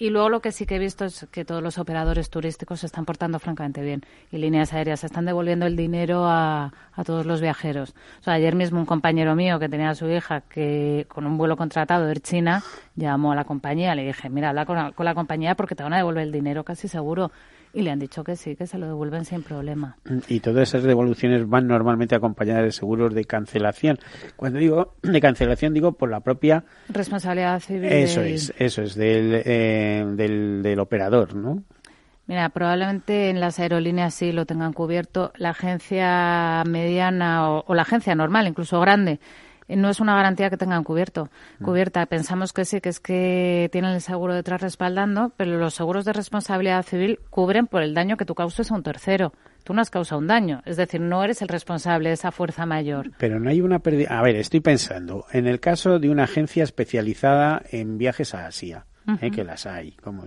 [0.00, 2.86] Y luego lo que sí que he visto es que todos los operadores turísticos se
[2.86, 4.00] están portando francamente bien
[4.32, 7.94] y líneas aéreas están devolviendo el dinero a, a todos los viajeros.
[8.20, 11.36] O sea, ayer mismo un compañero mío que tenía a su hija que con un
[11.36, 12.62] vuelo contratado de China
[12.96, 15.82] llamó a la compañía, le dije, mira, habla con la, con la compañía porque te
[15.82, 17.30] van a devolver el dinero casi seguro.
[17.72, 19.96] Y le han dicho que sí, que se lo devuelven sin problema.
[20.26, 23.98] Y todas esas devoluciones van normalmente acompañadas de seguros de cancelación.
[24.36, 26.64] Cuando digo de cancelación, digo por la propia...
[26.88, 27.84] Responsabilidad civil.
[27.92, 31.62] Eso del- es, eso es, del, eh, del, del operador, ¿no?
[32.26, 35.32] Mira, probablemente en las aerolíneas sí lo tengan cubierto.
[35.36, 39.18] La agencia mediana o, o la agencia normal, incluso grande,
[39.76, 41.28] no es una garantía que tengan cubierto.
[41.62, 46.04] Cubierta, pensamos que sí, que es que tienen el seguro detrás respaldando, pero los seguros
[46.04, 49.32] de responsabilidad civil cubren por el daño que tú causes a un tercero.
[49.64, 52.64] Tú no has causado un daño, es decir, no eres el responsable de esa fuerza
[52.66, 53.10] mayor.
[53.18, 54.18] Pero no hay una pérdida.
[54.18, 58.86] A ver, estoy pensando, en el caso de una agencia especializada en viajes a Asia,
[59.06, 59.30] eh, Ujú.
[59.36, 60.24] que las hay, como,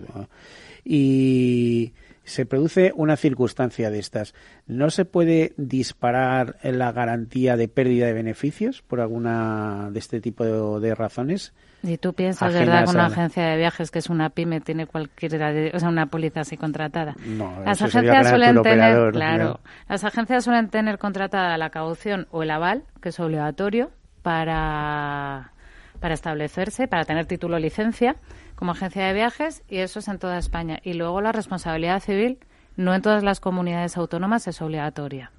[0.85, 1.93] y
[2.23, 4.33] se produce una circunstancia de estas,
[4.65, 10.43] ¿no se puede disparar la garantía de pérdida de beneficios por alguna de este tipo
[10.43, 11.53] de, de razones?
[11.83, 15.51] Y tú piensas, ¿verdad?, con una agencia de viajes que es una pyme, tiene cualquiera
[15.51, 17.13] de, o sea, una póliza así contratada.
[17.25, 19.59] No, Las agencias suelen tener, operador, claro, ¿no?
[19.89, 25.51] las agencias suelen tener contratada la caución o el aval, que es obligatorio para,
[25.99, 28.15] para establecerse, para tener título o licencia
[28.55, 30.79] como agencia de viajes, y eso es en toda España.
[30.83, 32.39] Y luego la responsabilidad civil,
[32.75, 35.31] no en todas las comunidades autónomas es obligatoria.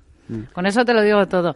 [0.53, 1.55] Con eso te lo digo todo.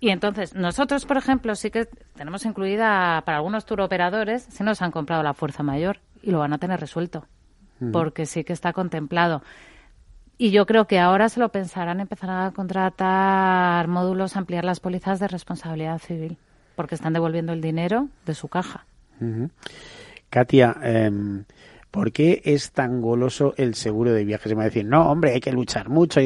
[0.00, 4.80] Y entonces, nosotros, por ejemplo, sí que tenemos incluida para algunos tour operadores, si nos
[4.82, 7.26] han comprado la fuerza mayor y lo van a tener resuelto,
[7.80, 7.92] Ujú.
[7.92, 9.42] porque sí que está contemplado.
[10.36, 15.18] Y yo creo que ahora se lo pensarán, empezarán a contratar módulos, ampliar las pólizas
[15.18, 16.38] de responsabilidad civil,
[16.76, 18.84] porque están devolviendo el dinero de su caja.
[20.30, 21.44] Katia, em,
[21.90, 24.48] ¿por qué es tan goloso el seguro de viajes?
[24.50, 26.20] Se me va a decir, no, hombre, hay que luchar mucho.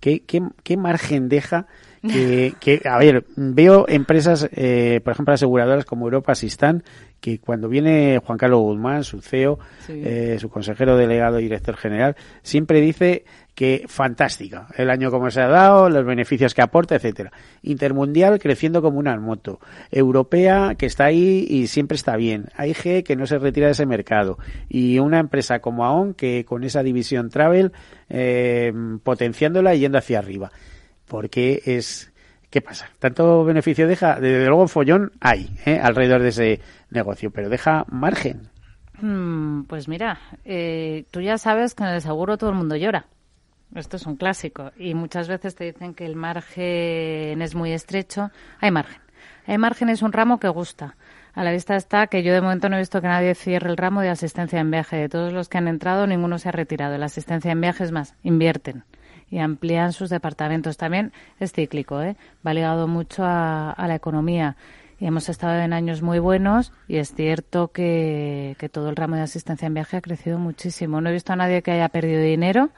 [0.00, 1.66] ¿Qué, qué, qué margen deja?
[2.02, 6.82] Que, que, a ver, veo empresas, eh, por ejemplo, aseguradoras como Europa Sistán,
[7.20, 9.92] que cuando viene Juan Carlos Guzmán, su CEO, Sí.
[10.02, 13.24] eh, su consejero delegado y director general, siempre dice
[13.60, 17.30] que fantástica el año como se ha dado, los beneficios que aporta, etcétera.
[17.60, 19.60] Intermundial creciendo como una moto.
[19.90, 22.46] Europea que está ahí y siempre está bien.
[22.56, 24.38] AIG que no se retira de ese mercado.
[24.70, 27.72] Y una empresa como AON que con esa división Travel
[28.08, 30.50] eh, potenciándola y yendo hacia arriba.
[31.06, 32.14] Porque es...
[32.48, 32.88] ¿Qué pasa?
[32.98, 34.18] ¿Tanto beneficio deja?
[34.18, 35.78] Desde luego follón hay ¿eh?
[35.82, 38.48] alrededor de ese negocio, pero deja margen.
[39.02, 43.04] Mm, pues mira, eh, tú ya sabes que en el seguro todo el mundo llora.
[43.74, 44.72] Esto es un clásico.
[44.76, 48.30] Y muchas veces te dicen que el margen es muy estrecho.
[48.60, 49.00] Hay margen.
[49.46, 50.96] Hay margen es un ramo que gusta.
[51.34, 53.76] A la vista está que yo de momento no he visto que nadie cierre el
[53.76, 54.96] ramo de asistencia en viaje.
[54.96, 56.98] De todos los que han entrado, ninguno se ha retirado.
[56.98, 58.84] La asistencia en viaje es más, invierten
[59.30, 60.76] y amplían sus departamentos.
[60.76, 62.16] También es cíclico, ¿eh?
[62.44, 64.56] va ligado mucho a, a la economía.
[64.98, 69.16] Y hemos estado en años muy buenos y es cierto que, que todo el ramo
[69.16, 71.00] de asistencia en viaje ha crecido muchísimo.
[71.00, 72.70] No he visto a nadie que haya perdido dinero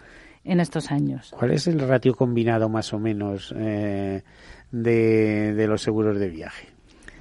[0.44, 1.34] en estos años.
[1.38, 4.22] ¿Cuál es el ratio combinado más o menos eh,
[4.70, 6.68] de, de los seguros de viaje?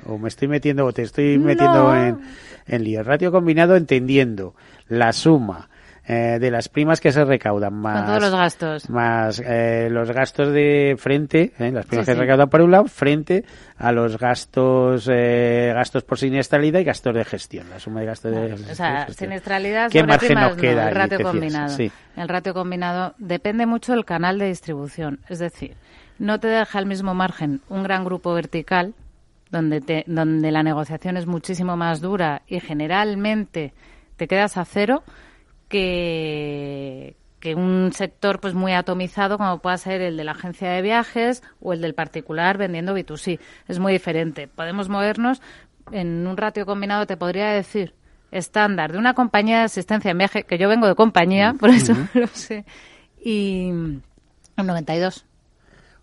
[0.05, 1.95] O me estoy metiendo, o te estoy metiendo No.
[2.05, 2.19] en,
[2.67, 2.99] en lío.
[2.99, 4.55] El ratio combinado entendiendo
[4.87, 5.69] la suma
[6.07, 8.89] eh, de las primas que se recaudan más Con todos los gastos.
[8.89, 12.71] más eh, los gastos de frente, eh, las primas Sí, que se recaudan por un
[12.71, 13.45] lado, frente
[13.77, 17.69] a los gastos eh, gastos por siniestralidad y gastos de gestión.
[17.69, 19.27] La suma de gastos de, O sea, gestión.
[19.29, 21.69] siniestralidad ¿Qué sobre margen primas, nos queda no, el ratio combinado.
[21.69, 21.91] Sí.
[22.17, 25.19] El ratio combinado depende mucho del canal de distribución.
[25.29, 25.75] Es decir,
[26.19, 28.93] no te deja el mismo margen un gran grupo vertical,
[29.49, 33.73] donde, te, donde la negociación es muchísimo más dura y generalmente
[34.17, 35.03] te quedas a cero,
[35.71, 40.81] que, que un sector pues muy atomizado como pueda ser el de la agencia de
[40.81, 43.39] viajes o el del particular vendiendo B2C.
[43.67, 44.47] Es muy diferente.
[44.47, 45.41] Podemos movernos
[45.91, 47.93] en un ratio combinado, te podría decir,
[48.31, 51.93] estándar de una compañía de asistencia en viaje, que yo vengo de compañía, por eso
[52.13, 52.65] lo sé,
[53.23, 54.03] y un
[54.57, 55.25] 92.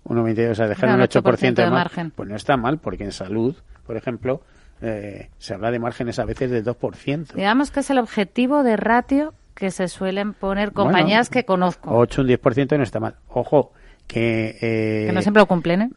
[0.05, 2.11] Un 92, o sea, dejar un un 8%, 8% de mar- margen.
[2.11, 3.55] Pues no está mal, porque en salud,
[3.87, 4.43] por ejemplo,
[4.83, 7.35] eh, se habla de márgenes a veces del 2%.
[7.35, 11.91] Digamos que es el objetivo de ratio que se suelen poner Bueno, compañías que conozco.
[11.97, 13.17] 8, un 10% no está mal.
[13.29, 13.73] Ojo,
[14.07, 14.57] que...
[14.63, 15.91] eh, Que no siempre lo cumplen, ¿eh?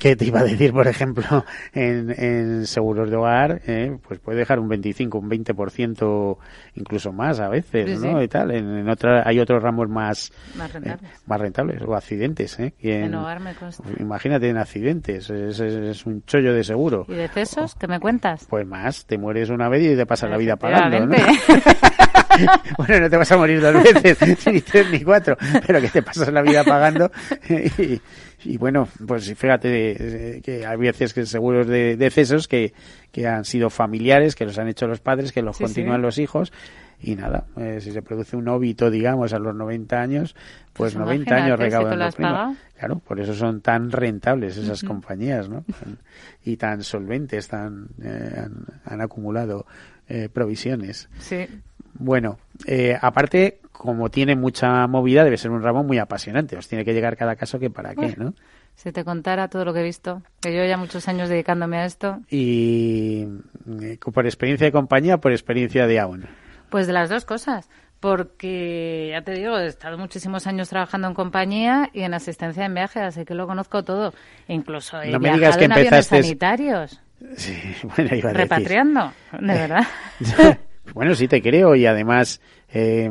[0.00, 1.44] que te iba a decir, por ejemplo,
[1.74, 6.36] en, en seguros de hogar, eh, pues puede dejar un 25, un 20%,
[6.76, 8.18] incluso más a veces, Sí, ¿no?
[8.20, 8.24] sí.
[8.24, 8.52] Y tal.
[8.52, 11.10] En, en otra, hay otros ramos más, Más rentables.
[11.10, 12.72] eh, más rentables, o accidentes, ¿eh?
[12.80, 13.82] Y En hogar me consta.
[13.98, 17.04] Imagínate en accidentes, es, es- es un chollo de seguro.
[17.08, 17.74] ¿Y decesos?
[17.74, 18.46] ¿Qué me cuentas?
[18.48, 21.14] Pues más, te mueres una vez y te pasas la vida pagando, ¿no?
[22.78, 26.02] Bueno, no te vas a morir dos veces, ni tres ni cuatro, pero que te
[26.02, 27.10] pasas la vida pagando.
[27.78, 28.00] y,
[28.44, 32.72] y bueno, pues fíjate que hay veces que seguros de decesos que,
[33.10, 36.02] que han sido familiares, que los han hecho los padres, que los Sí, continúan sí.
[36.02, 36.52] los hijos.
[37.00, 40.34] Y nada, eh, si se produce un óbito, digamos, a los 90 años,
[40.72, 42.56] pues Pues 90 imagínate, años si recaudando pagado.
[42.76, 45.64] Claro, por eso son tan rentables esas compañías, ¿no?
[46.44, 49.64] y tan solventes, tan eh, han, han acumulado
[50.08, 51.08] eh, provisiones.
[51.20, 51.46] Sí.
[51.98, 56.56] Bueno, eh, aparte, como tiene mucha movida, debe ser un ramo muy apasionante.
[56.56, 58.14] Os tiene que llegar cada caso que para qué.
[58.16, 58.34] ¿no?
[58.74, 61.84] Si te contara todo lo que he visto, que yo ya muchos años dedicándome a
[61.84, 63.26] esto, Y
[63.82, 66.26] eh, por experiencia de compañía, por experiencia de aún.
[66.70, 67.68] pues de las dos cosas.
[68.00, 72.72] Porque, ya te digo, he estado muchísimos años trabajando en compañía y en asistencia en
[72.74, 74.14] viajes, así que lo conozco todo.
[74.46, 77.00] Incluso he No me digas que en aviones sanitarios,
[77.36, 78.36] Sí, bueno, iba a decir.
[78.36, 79.84] repatriando, de verdad.
[80.94, 82.40] Bueno, sí te creo y además
[82.72, 83.10] eh,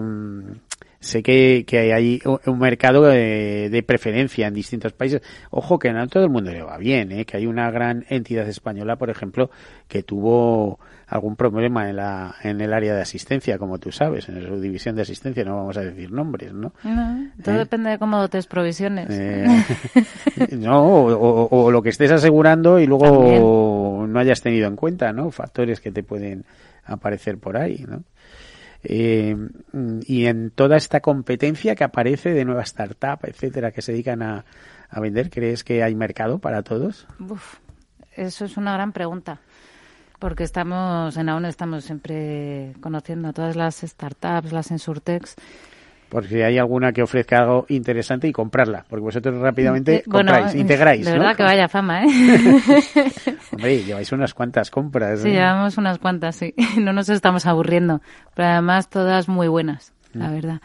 [1.00, 5.22] sé que, que hay un mercado eh, de preferencia en distintos países.
[5.52, 7.26] Ojo que no a todo el mundo le va bien, ¿eh?
[7.26, 9.50] que hay una gran entidad española, por ejemplo,
[9.88, 14.46] que tuvo algún problema en, la, en el área de asistencia, como tú sabes, en
[14.46, 16.74] su división de asistencia, no vamos a decir nombres, ¿no?
[16.84, 17.60] No, todo ¿Eh?
[17.60, 19.08] depende de cómo dotes provisiones.
[19.10, 19.46] Eh,
[20.58, 21.14] no, o,
[21.48, 25.32] o- o lo que estés asegurando y luego no hayas tenido en cuenta, ¿no?
[25.32, 26.44] Factores que te pueden
[26.88, 28.04] aparecer por ahí, ¿no?
[28.84, 29.36] Eh,
[30.06, 34.46] y en toda esta competencia que aparece de nuevas startups, etcétera, que se dedican a,
[34.90, 37.08] a vender, ¿crees que hay mercado para todos?
[37.20, 37.56] Uf,
[38.16, 39.40] eso es una gran pregunta.
[40.20, 45.36] Porque estamos, en AON estamos siempre conociendo a todas las startups, las insurtechs.
[46.10, 50.56] Porque hay alguna que ofrezca algo interesante y comprarla, porque vosotros rápidamente Eh, bueno, compráis,
[50.56, 51.20] integráis, De ¿no?
[51.20, 52.08] verdad que vaya fama, ¿eh?
[53.52, 55.22] Hombre, lleváis unas cuantas compras.
[55.22, 55.34] Sí, ¿eh?
[55.34, 56.54] llevamos unas cuantas, sí.
[56.80, 58.02] No nos estamos aburriendo.
[58.36, 60.34] Pero además todas muy buenas, la Mm.
[60.34, 60.62] verdad.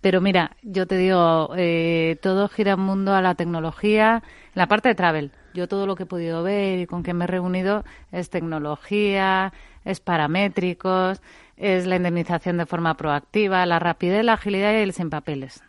[0.00, 4.22] Pero mira, yo te digo, eh, todo gira en mundo a la tecnología.
[4.54, 7.24] La parte de travel, yo todo lo que he podido ver y con que me
[7.24, 9.52] he reunido es tecnología,
[9.84, 11.20] es paramétricos,
[11.58, 15.62] es la indemnización de forma proactiva, la rapidez, la agilidad y el sin papeles.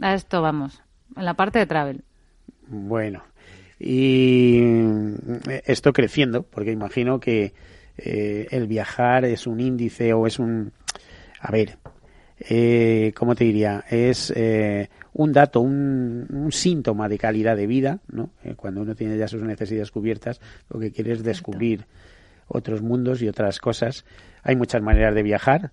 [0.00, 0.82] A esto vamos,
[1.16, 2.02] en la parte de travel.
[2.66, 3.22] Bueno,
[3.78, 5.16] y mm,
[5.66, 7.52] esto creciendo, porque imagino que
[7.96, 10.72] eh, el viajar es un índice o es un...
[11.40, 11.78] A ver,
[12.40, 13.84] eh, ¿cómo te diría?
[13.88, 18.30] Es eh, un dato, un, un síntoma de calidad de vida, ¿no?
[18.44, 20.40] Eh, cuando uno tiene ya sus necesidades cubiertas,
[20.70, 21.86] lo que quiere es descubrir
[22.48, 24.04] otros mundos y otras cosas.
[24.42, 25.70] Hay muchas maneras de viajar.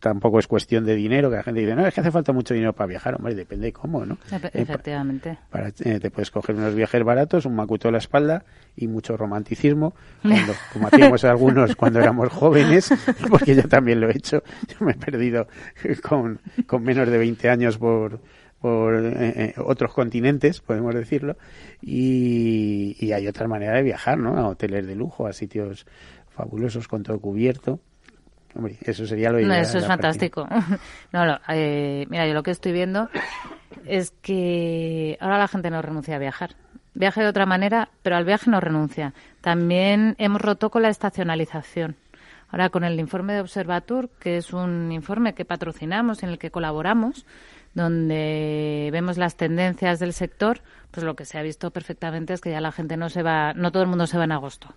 [0.00, 2.52] Tampoco es cuestión de dinero, que la gente dice, no, es que hace falta mucho
[2.52, 3.14] dinero para viajar.
[3.14, 4.18] Hombre, depende de cómo, ¿no?
[4.32, 5.38] Eh, Efectivamente.
[5.48, 8.44] para, eh, te puedes coger unos viajes baratos, un macuto a la espalda
[8.76, 12.90] y mucho romanticismo, cuando- como hacíamos algunos cuando éramos jóvenes,
[13.30, 14.42] porque yo también lo he hecho.
[14.68, 15.48] Yo me he perdido
[16.06, 18.20] con, con menos de 20 años por,
[18.64, 21.36] por eh, eh, otros continentes, podemos decirlo,
[21.82, 24.38] y, y hay otra manera de viajar, ¿no?
[24.38, 25.84] A hoteles de lujo, a sitios
[26.30, 27.78] fabulosos con todo cubierto.
[28.54, 30.48] Hombre, eso sería lo No, ideal, eso es fantástico.
[31.12, 33.10] no, lo- eh, mira, yo lo que estoy viendo
[33.84, 36.56] es que ahora la gente no renuncia a viajar.
[36.94, 39.12] Viaja de otra manera, pero al viaje no renuncia.
[39.42, 41.96] También hemos roto con la estacionalización.
[42.48, 46.50] Ahora con el informe de Observatur, que es un informe que patrocinamos, en el que
[46.50, 47.26] colaboramos,
[47.74, 50.60] donde vemos las tendencias del sector,
[50.90, 53.52] pues lo que se ha visto perfectamente es que ya la gente no se va,
[53.54, 54.68] no todo el mundo se va en agosto.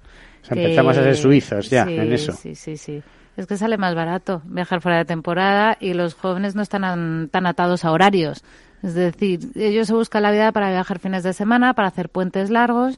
[0.42, 2.32] O sea, empezamos a ser suizos ya Sí, en eso.
[2.34, 3.02] Sí, sí, sí.
[3.36, 7.30] Es que sale más barato viajar fuera de temporada y los jóvenes no están an-
[7.32, 8.44] tan atados a horarios.
[8.82, 12.50] Es decir, ellos se buscan la vida para viajar fines de semana, para hacer puentes
[12.50, 12.98] largos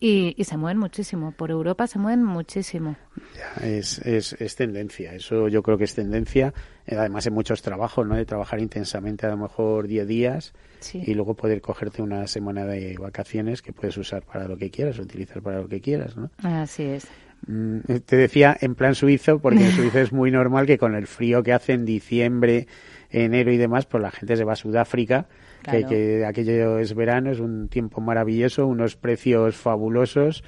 [0.00, 1.30] y, y se mueven muchísimo.
[1.32, 2.96] Por Europa se mueven muchísimo.
[3.62, 6.52] Es, es, es tendencia, eso yo creo que es tendencia,
[6.96, 8.14] además en muchos trabajos, ¿no?
[8.16, 11.02] De trabajar intensamente a lo mejor 10 días Sí.
[11.06, 14.98] y luego poder cogerte una semana de vacaciones que puedes usar para lo que quieras,
[14.98, 16.30] utilizar para lo que quieras, ¿no?
[16.42, 17.06] Así es.
[17.46, 21.06] Mm, Te decía en plan suizo, porque en Suiza es muy normal que con el
[21.06, 22.66] frío que hace en diciembre,
[23.10, 25.26] enero y demás, pues la gente se va a Sudáfrica,
[25.68, 30.42] que, que aquello es verano, es un tiempo maravilloso, unos precios fabulosos,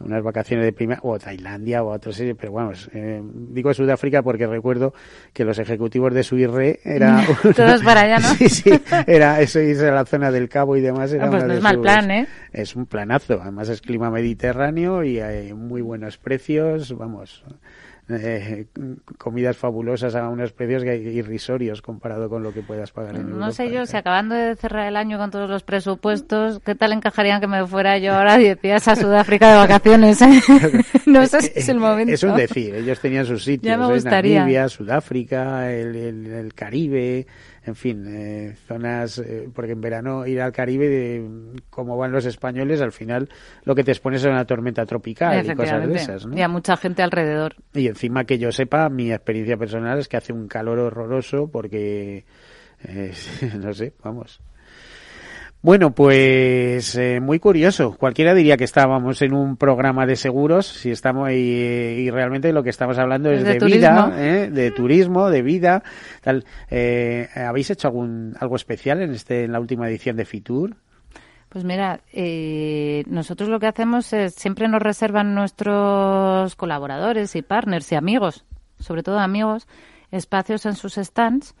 [0.00, 4.94] unas vacaciones de primera, o Tailandia o otros pero vamos, eh, digo Sudáfrica porque recuerdo
[5.32, 7.24] que los ejecutivos de Suirre era...
[7.56, 8.28] Todos para allá, ¿no?
[8.34, 8.70] Sí, sí,
[9.06, 11.12] era eso irse a la zona del Cabo y demás.
[11.12, 12.26] Era Ah, pues una no de es mal plan, ¿eh?
[12.52, 17.44] Es un planazo, además es clima mediterráneo y hay muy buenos precios, vamos,
[18.12, 18.66] eh,
[19.18, 23.70] comidas fabulosas a unos precios irrisorios comparado con lo que puedas pagar en No sé
[23.70, 27.46] yo, si acabando de cerrar el año con todos los presupuestos, ¿qué tal encajarían que
[27.46, 30.20] me fuera yo ahora 10 días a Sudáfrica de vacaciones?
[31.06, 32.12] no sé si es el momento.
[32.12, 37.26] Es un decir, ellos tenían sus sitios, Namibia, Sudáfrica, el, el Caribe,
[37.64, 41.22] en fin, eh, zonas, eh, porque en verano ir al Caribe,
[41.68, 43.28] como van los españoles, al final
[43.64, 46.36] lo que te expones es una tormenta tropical y cosas de esas, ¿no?
[46.36, 47.56] Y a mucha gente alrededor.
[47.74, 52.24] Y encima que yo sepa, mi experiencia personal es que hace un calor horroroso porque,
[52.84, 53.12] eh,
[53.60, 54.40] no sé, vamos,
[55.62, 57.94] bueno, pues eh, muy curioso.
[57.98, 62.70] Cualquiera diría que estábamos en un programa de seguros, si estamos y, realmente lo que
[62.70, 64.50] estamos hablando es, de, vida, ¿eh?
[64.50, 65.82] de turismo, de vida.
[66.22, 66.46] Tal.
[66.70, 70.76] Eh, ¿Habéis hecho algún algo especial en este en la última edición de Fitur?
[71.50, 72.00] Pues mira,
[73.08, 78.44] nosotros lo que hacemos es siempre nos reservan nuestros colaboradores y partners y amigos,
[78.78, 79.66] sobre todo amigos,
[80.10, 81.54] espacios en sus stands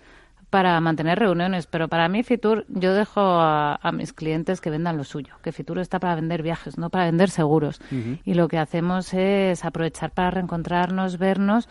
[0.50, 5.04] para mantener reuniones, pero para mí Fitur, yo dejo a, mis clientes que vendan lo
[5.04, 7.80] suyo, que Fitur está para vender viajes, no para vender seguros.
[8.24, 11.68] Y lo que hacemos es aprovechar para reencontrarnos, vernos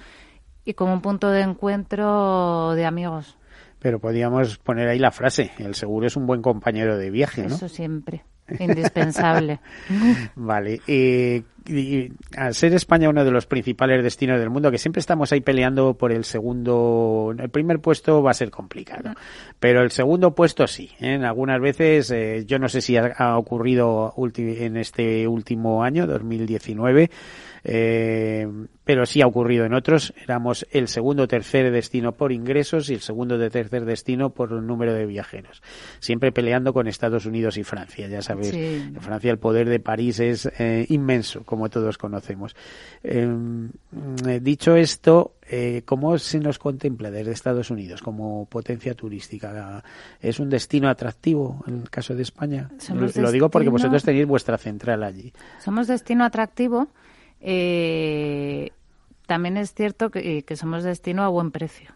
[0.63, 3.37] y como un punto de encuentro de amigos.
[3.79, 7.55] Pero podríamos poner ahí la frase, el seguro es un buen compañero de viaje, ¿no?
[7.55, 8.23] Eso siempre.
[8.59, 9.59] Indispensable.
[10.35, 10.81] vale.
[10.87, 11.43] y,
[12.35, 15.93] al ser España uno de los principales destinos del mundo, que siempre estamos ahí peleando
[15.93, 19.13] por el segundo, el primer puesto va a ser complicado,
[19.59, 20.89] pero el segundo puesto sí.
[20.99, 21.19] ¿eh?
[21.23, 27.09] Algunas veces, eh, yo no sé si ha, ocurrido en este último año, 2019,
[27.63, 28.47] eh,
[28.83, 30.13] pero sí ha ocurrido en otros.
[30.23, 34.93] Éramos el segundo tercer destino por ingresos y el segundo o tercer destino por número
[34.93, 35.61] de viajeros.
[35.99, 38.07] Siempre peleando con Estados Unidos y Francia.
[38.07, 42.55] Ya en Francia el poder de París es eh, inmenso, como todos conocemos.
[43.03, 43.69] Em,
[44.27, 49.83] eh, dicho esto, eh, ¿cómo se nos contempla desde Estados Unidos como potencia turística?
[50.21, 52.69] ¿Es un destino atractivo en el caso de España?
[53.15, 55.33] Lo, digo porque vosotros tenéis vuestra central allí.
[55.59, 56.87] Somos destino atractivo.
[57.41, 58.71] Eh,
[59.25, 61.93] también es cierto que, somos destino a buen precio.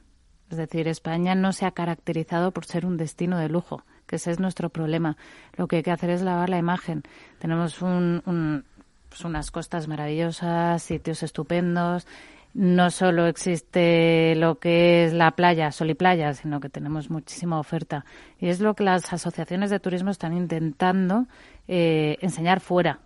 [0.49, 3.83] Es decir, España no se ha caracterizado por ser un destino de lujo,
[4.15, 5.17] ese es nuestro problema.
[5.55, 7.03] Lo que hay que hacer es lavar la imagen.
[7.39, 12.07] Tenemos pues unas costas maravillosas, sitios estupendos.
[12.53, 17.59] No solo existe lo que es la playa, sol y playa, sino que tenemos muchísima
[17.59, 18.05] oferta.
[18.39, 21.25] Y es lo que las asociaciones de turismo están intentando
[21.67, 22.99] eh, enseñar fuera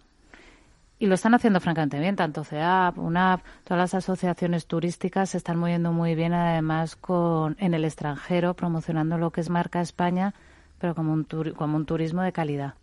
[0.99, 5.57] y lo están haciendo francamente bien, tanto CEAP, UNAP, todas las asociaciones turísticas se están
[5.57, 10.33] moviendo muy bien además con en el extranjero promocionando lo que es marca España,
[10.79, 11.25] pero como un
[11.55, 12.73] como un turismo de calidad.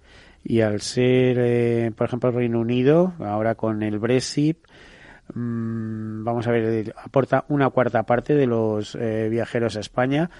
[0.42, 4.58] Y al ser, eh, por ejemplo, el Reino Unido, ahora con el Brexit,
[5.32, 10.30] mm, vamos a ver, aporta una cuarta parte de los eh, viajeros a España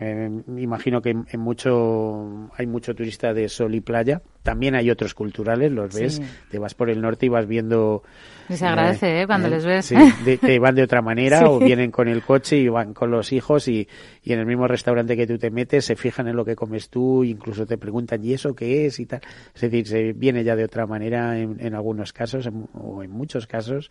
[0.00, 4.22] eh, imagino que en, mucho hay mucho turista de sol y playa.
[4.42, 6.20] También hay otros culturales, los ves.
[6.50, 8.02] Te vas por el norte y vas viendo.
[8.48, 9.26] se agradece, ¿eh?
[9.26, 9.86] Cuando eh, les ves.
[9.86, 9.96] Sí,
[10.40, 13.68] te van de otra manera o vienen con el coche y van con los hijos
[13.68, 13.86] y,
[14.22, 16.88] y en el mismo restaurante que tú te metes se fijan en lo que comes
[16.88, 18.98] tú, incluso te preguntan ¿y eso qué es?
[18.98, 19.20] y tal.
[19.54, 23.46] Es decir, se viene ya de otra manera en, en algunos casos o en muchos
[23.46, 23.90] casos.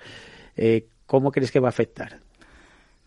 [0.57, 2.19] Eh, ¿Cómo crees que va a afectar?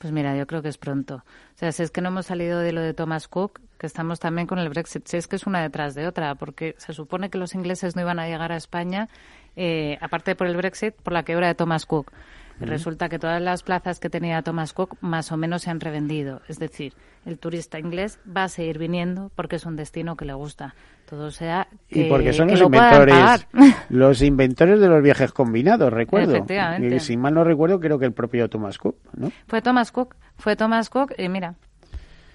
[0.05, 1.15] Pues mira, yo creo que es pronto.
[1.15, 4.21] O sea, si es que no hemos salido de lo de Thomas Cook, que estamos
[4.21, 7.31] también con el Brexit, si es que es una detrás de otra, porque se supone
[7.31, 9.09] que los ingleses no iban a llegar a España,
[9.57, 12.13] eh, aparte por el Brexit, por la quebra de Thomas Cook.
[12.61, 16.41] Resulta que todas las plazas que tenía Thomas Cook más o menos se han revendido.
[16.49, 16.95] Es decir,
[17.27, 20.75] el turista inglés va a seguir viniendo porque es un destino que le gusta.
[21.09, 23.47] Todo sea y porque son los inventores,
[23.91, 26.33] los inventores de los viajes combinados, recuerdo.
[26.33, 26.97] Efectivamente.
[26.97, 29.31] Y si mal no recuerdo, creo que el propio Thomas Cook, ¿no?
[29.47, 31.57] Fue Thomas Cook, fue Thomas Cook y mira,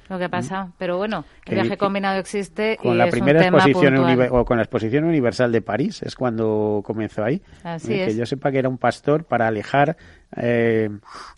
[0.10, 0.66] lo que pasa.
[0.66, 0.74] Mm.
[0.78, 4.46] Pero bueno, el viaje combinado existe con y la es primera un tema exposición o
[4.46, 7.42] con la exposición universal de París es cuando comenzó ahí.
[7.64, 8.08] Así eh, es.
[8.10, 9.98] Que yo sepa que era un pastor para alejar,
[10.36, 10.90] eh,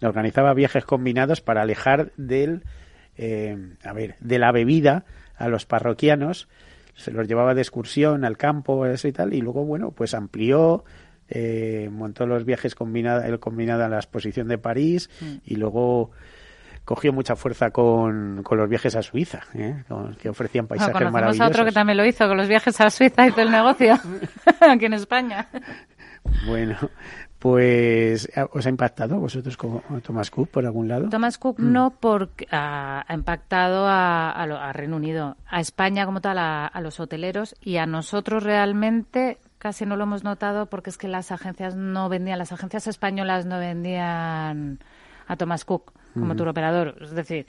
[0.02, 2.64] organizaba viajes combinados para alejar del,
[3.18, 5.06] eh, a ver, de la bebida
[5.36, 6.48] a los parroquianos.
[6.96, 10.84] Se los llevaba de excursión al campo, eso y tal, y luego bueno, pues amplió.
[11.34, 15.36] Eh, montó los viajes combinados, el combinado a la exposición de París mm.
[15.46, 16.12] y luego
[16.92, 19.86] cogió mucha fuerza con, con los viajes a Suiza, ¿eh?
[20.20, 21.42] que ofrecían paisajes bueno, maravillosos.
[21.42, 23.98] a otro que también lo hizo con los viajes a Suiza, hizo el negocio
[24.60, 25.48] aquí en España.
[26.46, 26.76] Bueno,
[27.40, 31.08] pues ¿os ha impactado vosotros como Thomas Cook por algún lado?
[31.08, 31.72] Thomas Cook mm.
[31.72, 37.00] no porque ha, impactado a, a, Reino Unido, a España como tal, a, a los
[37.00, 41.74] hoteleros y a nosotros realmente casi no lo hemos notado porque es que las agencias
[41.74, 44.80] no vendían, las agencias españolas no vendían
[45.26, 46.96] a Thomas Cook como tour operador.
[47.02, 47.46] Es decir,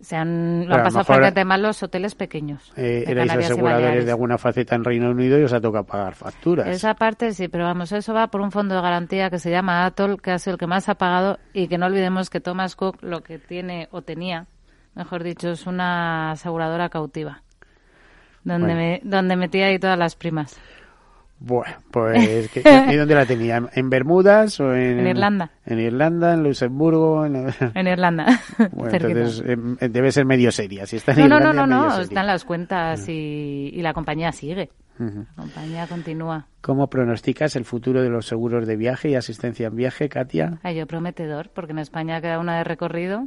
[0.00, 2.72] se han, lo Pero han pasado francamente mal los hoteles pequeños.
[2.76, 6.66] Eh, erais aseguradores de alguna faceta en Reino Unido y os ha tocado pagar facturas.
[6.68, 9.86] Esa parte sí, pero vamos, eso va por un fondo de garantía que se llama
[9.86, 12.76] Atoll, que ha sido el que más ha pagado y que no olvidemos que Thomas
[12.76, 14.46] Cook lo que tiene o tenía,
[14.94, 17.42] mejor dicho, es una aseguradora cautiva,
[18.44, 18.80] donde, Bueno.
[18.80, 20.58] me- donde metía ahí todas las primas.
[21.38, 23.62] Bueno, pues, ¿qué- ¿y dónde la tenía?
[23.74, 25.50] ¿En Bermudas o en, En Irlanda.
[25.66, 27.26] En Irlanda, en Luxemburgo.
[27.26, 28.26] En, En Irlanda.
[28.72, 30.86] Bueno, entonces em, debe ser medio seria.
[30.86, 32.04] Si está en no, no, no, Irlanda, no, medio no, seria.
[32.04, 34.70] están las cuentas y, y la compañía sigue.
[34.98, 36.46] La compañía continúa.
[36.62, 40.58] ¿Cómo pronosticas el futuro de los seguros de viaje y asistencia en viaje, Katia?
[40.62, 43.26] Ay, yo prometedor, porque en España queda una de recorrido.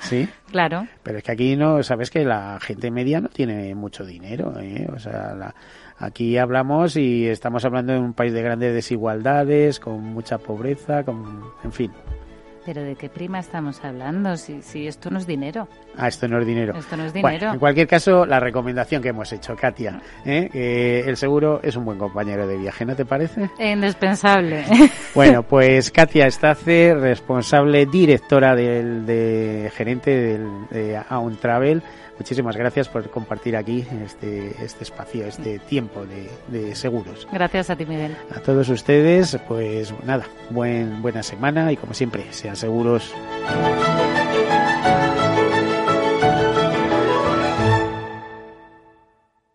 [0.00, 0.28] Sí.
[0.50, 0.86] Claro.
[1.02, 4.86] Pero es que aquí no, sabes que la gente media no tiene mucho dinero, ¿eh?
[4.94, 5.54] O sea, la-
[5.98, 11.42] aquí hablamos y estamos hablando de un país de grandes desigualdades, con mucha pobreza, con,
[11.64, 11.92] en fin.
[12.66, 14.36] Pero ¿de qué prima estamos hablando?
[14.36, 15.66] Si, si esto no es dinero.
[15.96, 16.76] Ah, esto no es dinero.
[16.76, 17.52] Esto no es Bueno, dinero.
[17.54, 20.50] en cualquier caso, la recomendación que hemos hecho, Katia, ¿eh?
[20.52, 23.48] que el seguro es un buen compañero de viaje, ¿no te parece?
[23.58, 24.64] Indispensable.
[25.14, 31.82] Bueno, pues Katia Estace, responsable directora del de gerente del, de Aon Travel.
[32.18, 37.28] Muchísimas gracias por compartir aquí este, este espacio, este tiempo de, de seguros.
[37.32, 38.16] Gracias a ti, Miguel.
[38.34, 43.14] A todos ustedes, pues nada, buen, buena semana y como siempre, sean seguros.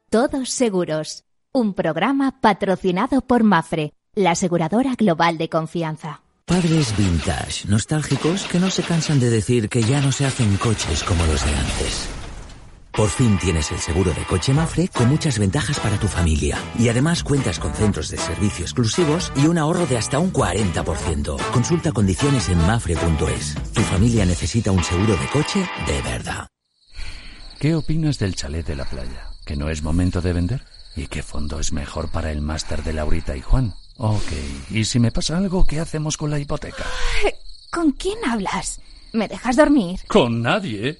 [0.09, 1.25] Todos seguros.
[1.51, 6.21] Un programa patrocinado por Mafre, la aseguradora global de confianza.
[6.45, 11.03] Padres vintage, nostálgicos que no se cansan de decir que ya no se hacen coches
[11.03, 12.22] como los de antes.
[12.93, 16.59] Por fin tienes el seguro de coche Mafre con muchas ventajas para tu familia.
[16.77, 21.51] Y además cuentas con centros de servicio exclusivos y un ahorro de hasta un 40%.
[21.51, 23.55] Consulta condiciones en mafre.es.
[23.73, 26.47] Tu familia necesita un seguro de coche de verdad.
[27.59, 29.29] ¿Qué opinas del chalet de la playa?
[29.43, 30.63] ¿Que no es momento de vender?
[30.95, 33.73] ¿Y qué fondo es mejor para el máster de Laurita y Juan?
[33.97, 34.31] Ok,
[34.69, 36.85] ¿y si me pasa algo, qué hacemos con la hipoteca?
[37.71, 38.79] ¿Con quién hablas?
[39.13, 39.99] ¿Me dejas dormir?
[40.07, 40.99] Con nadie.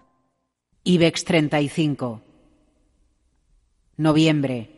[0.83, 2.21] IBEX 35.
[3.97, 4.69] Noviembre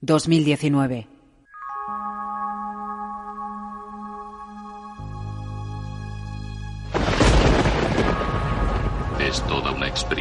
[0.00, 1.11] 2019.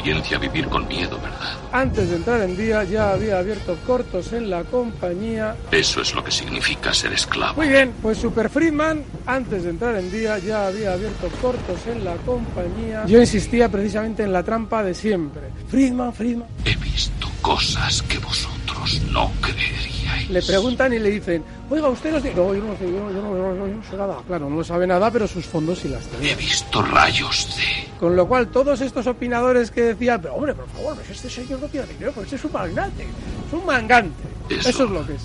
[0.01, 1.57] Experiencia vivir con miedo, ¿verdad?
[1.71, 5.55] Antes de entrar en día ya había abierto cortos en la compañía.
[5.71, 7.55] Eso es lo que significa ser esclavo.
[7.55, 12.03] Muy bien, pues Super Friedman, antes de entrar en día ya había abierto cortos en
[12.03, 13.05] la compañía.
[13.05, 15.43] Yo insistía precisamente en la trampa de siempre.
[15.67, 16.47] Friedman, Friedman.
[16.65, 20.00] He visto cosas que vosotros no creeríais.
[20.29, 22.23] Le preguntan y le dicen, oiga, usted los...
[22.23, 24.17] No, yo no sé, yo, yo no, yo no- yo no sé nada.
[24.27, 26.31] Claro, no sabe nada, pero sus fondos sí las tenía.
[26.31, 27.89] He visto rayos de...
[27.99, 31.59] Con lo cual, todos estos opinadores que decían, pero hombre, por favor, pues este señor
[31.59, 34.23] no tiene dinero, pues este es un magnate, es un mangante.
[34.49, 34.69] Eso.
[34.69, 35.21] Eso es lo que es.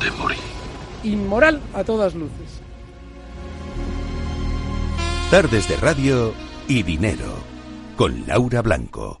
[0.00, 0.38] de morir.
[1.04, 2.60] Inmoral a todas luces.
[5.30, 6.32] Tardes de radio
[6.68, 7.34] y dinero.
[7.96, 9.20] Con Laura Blanco.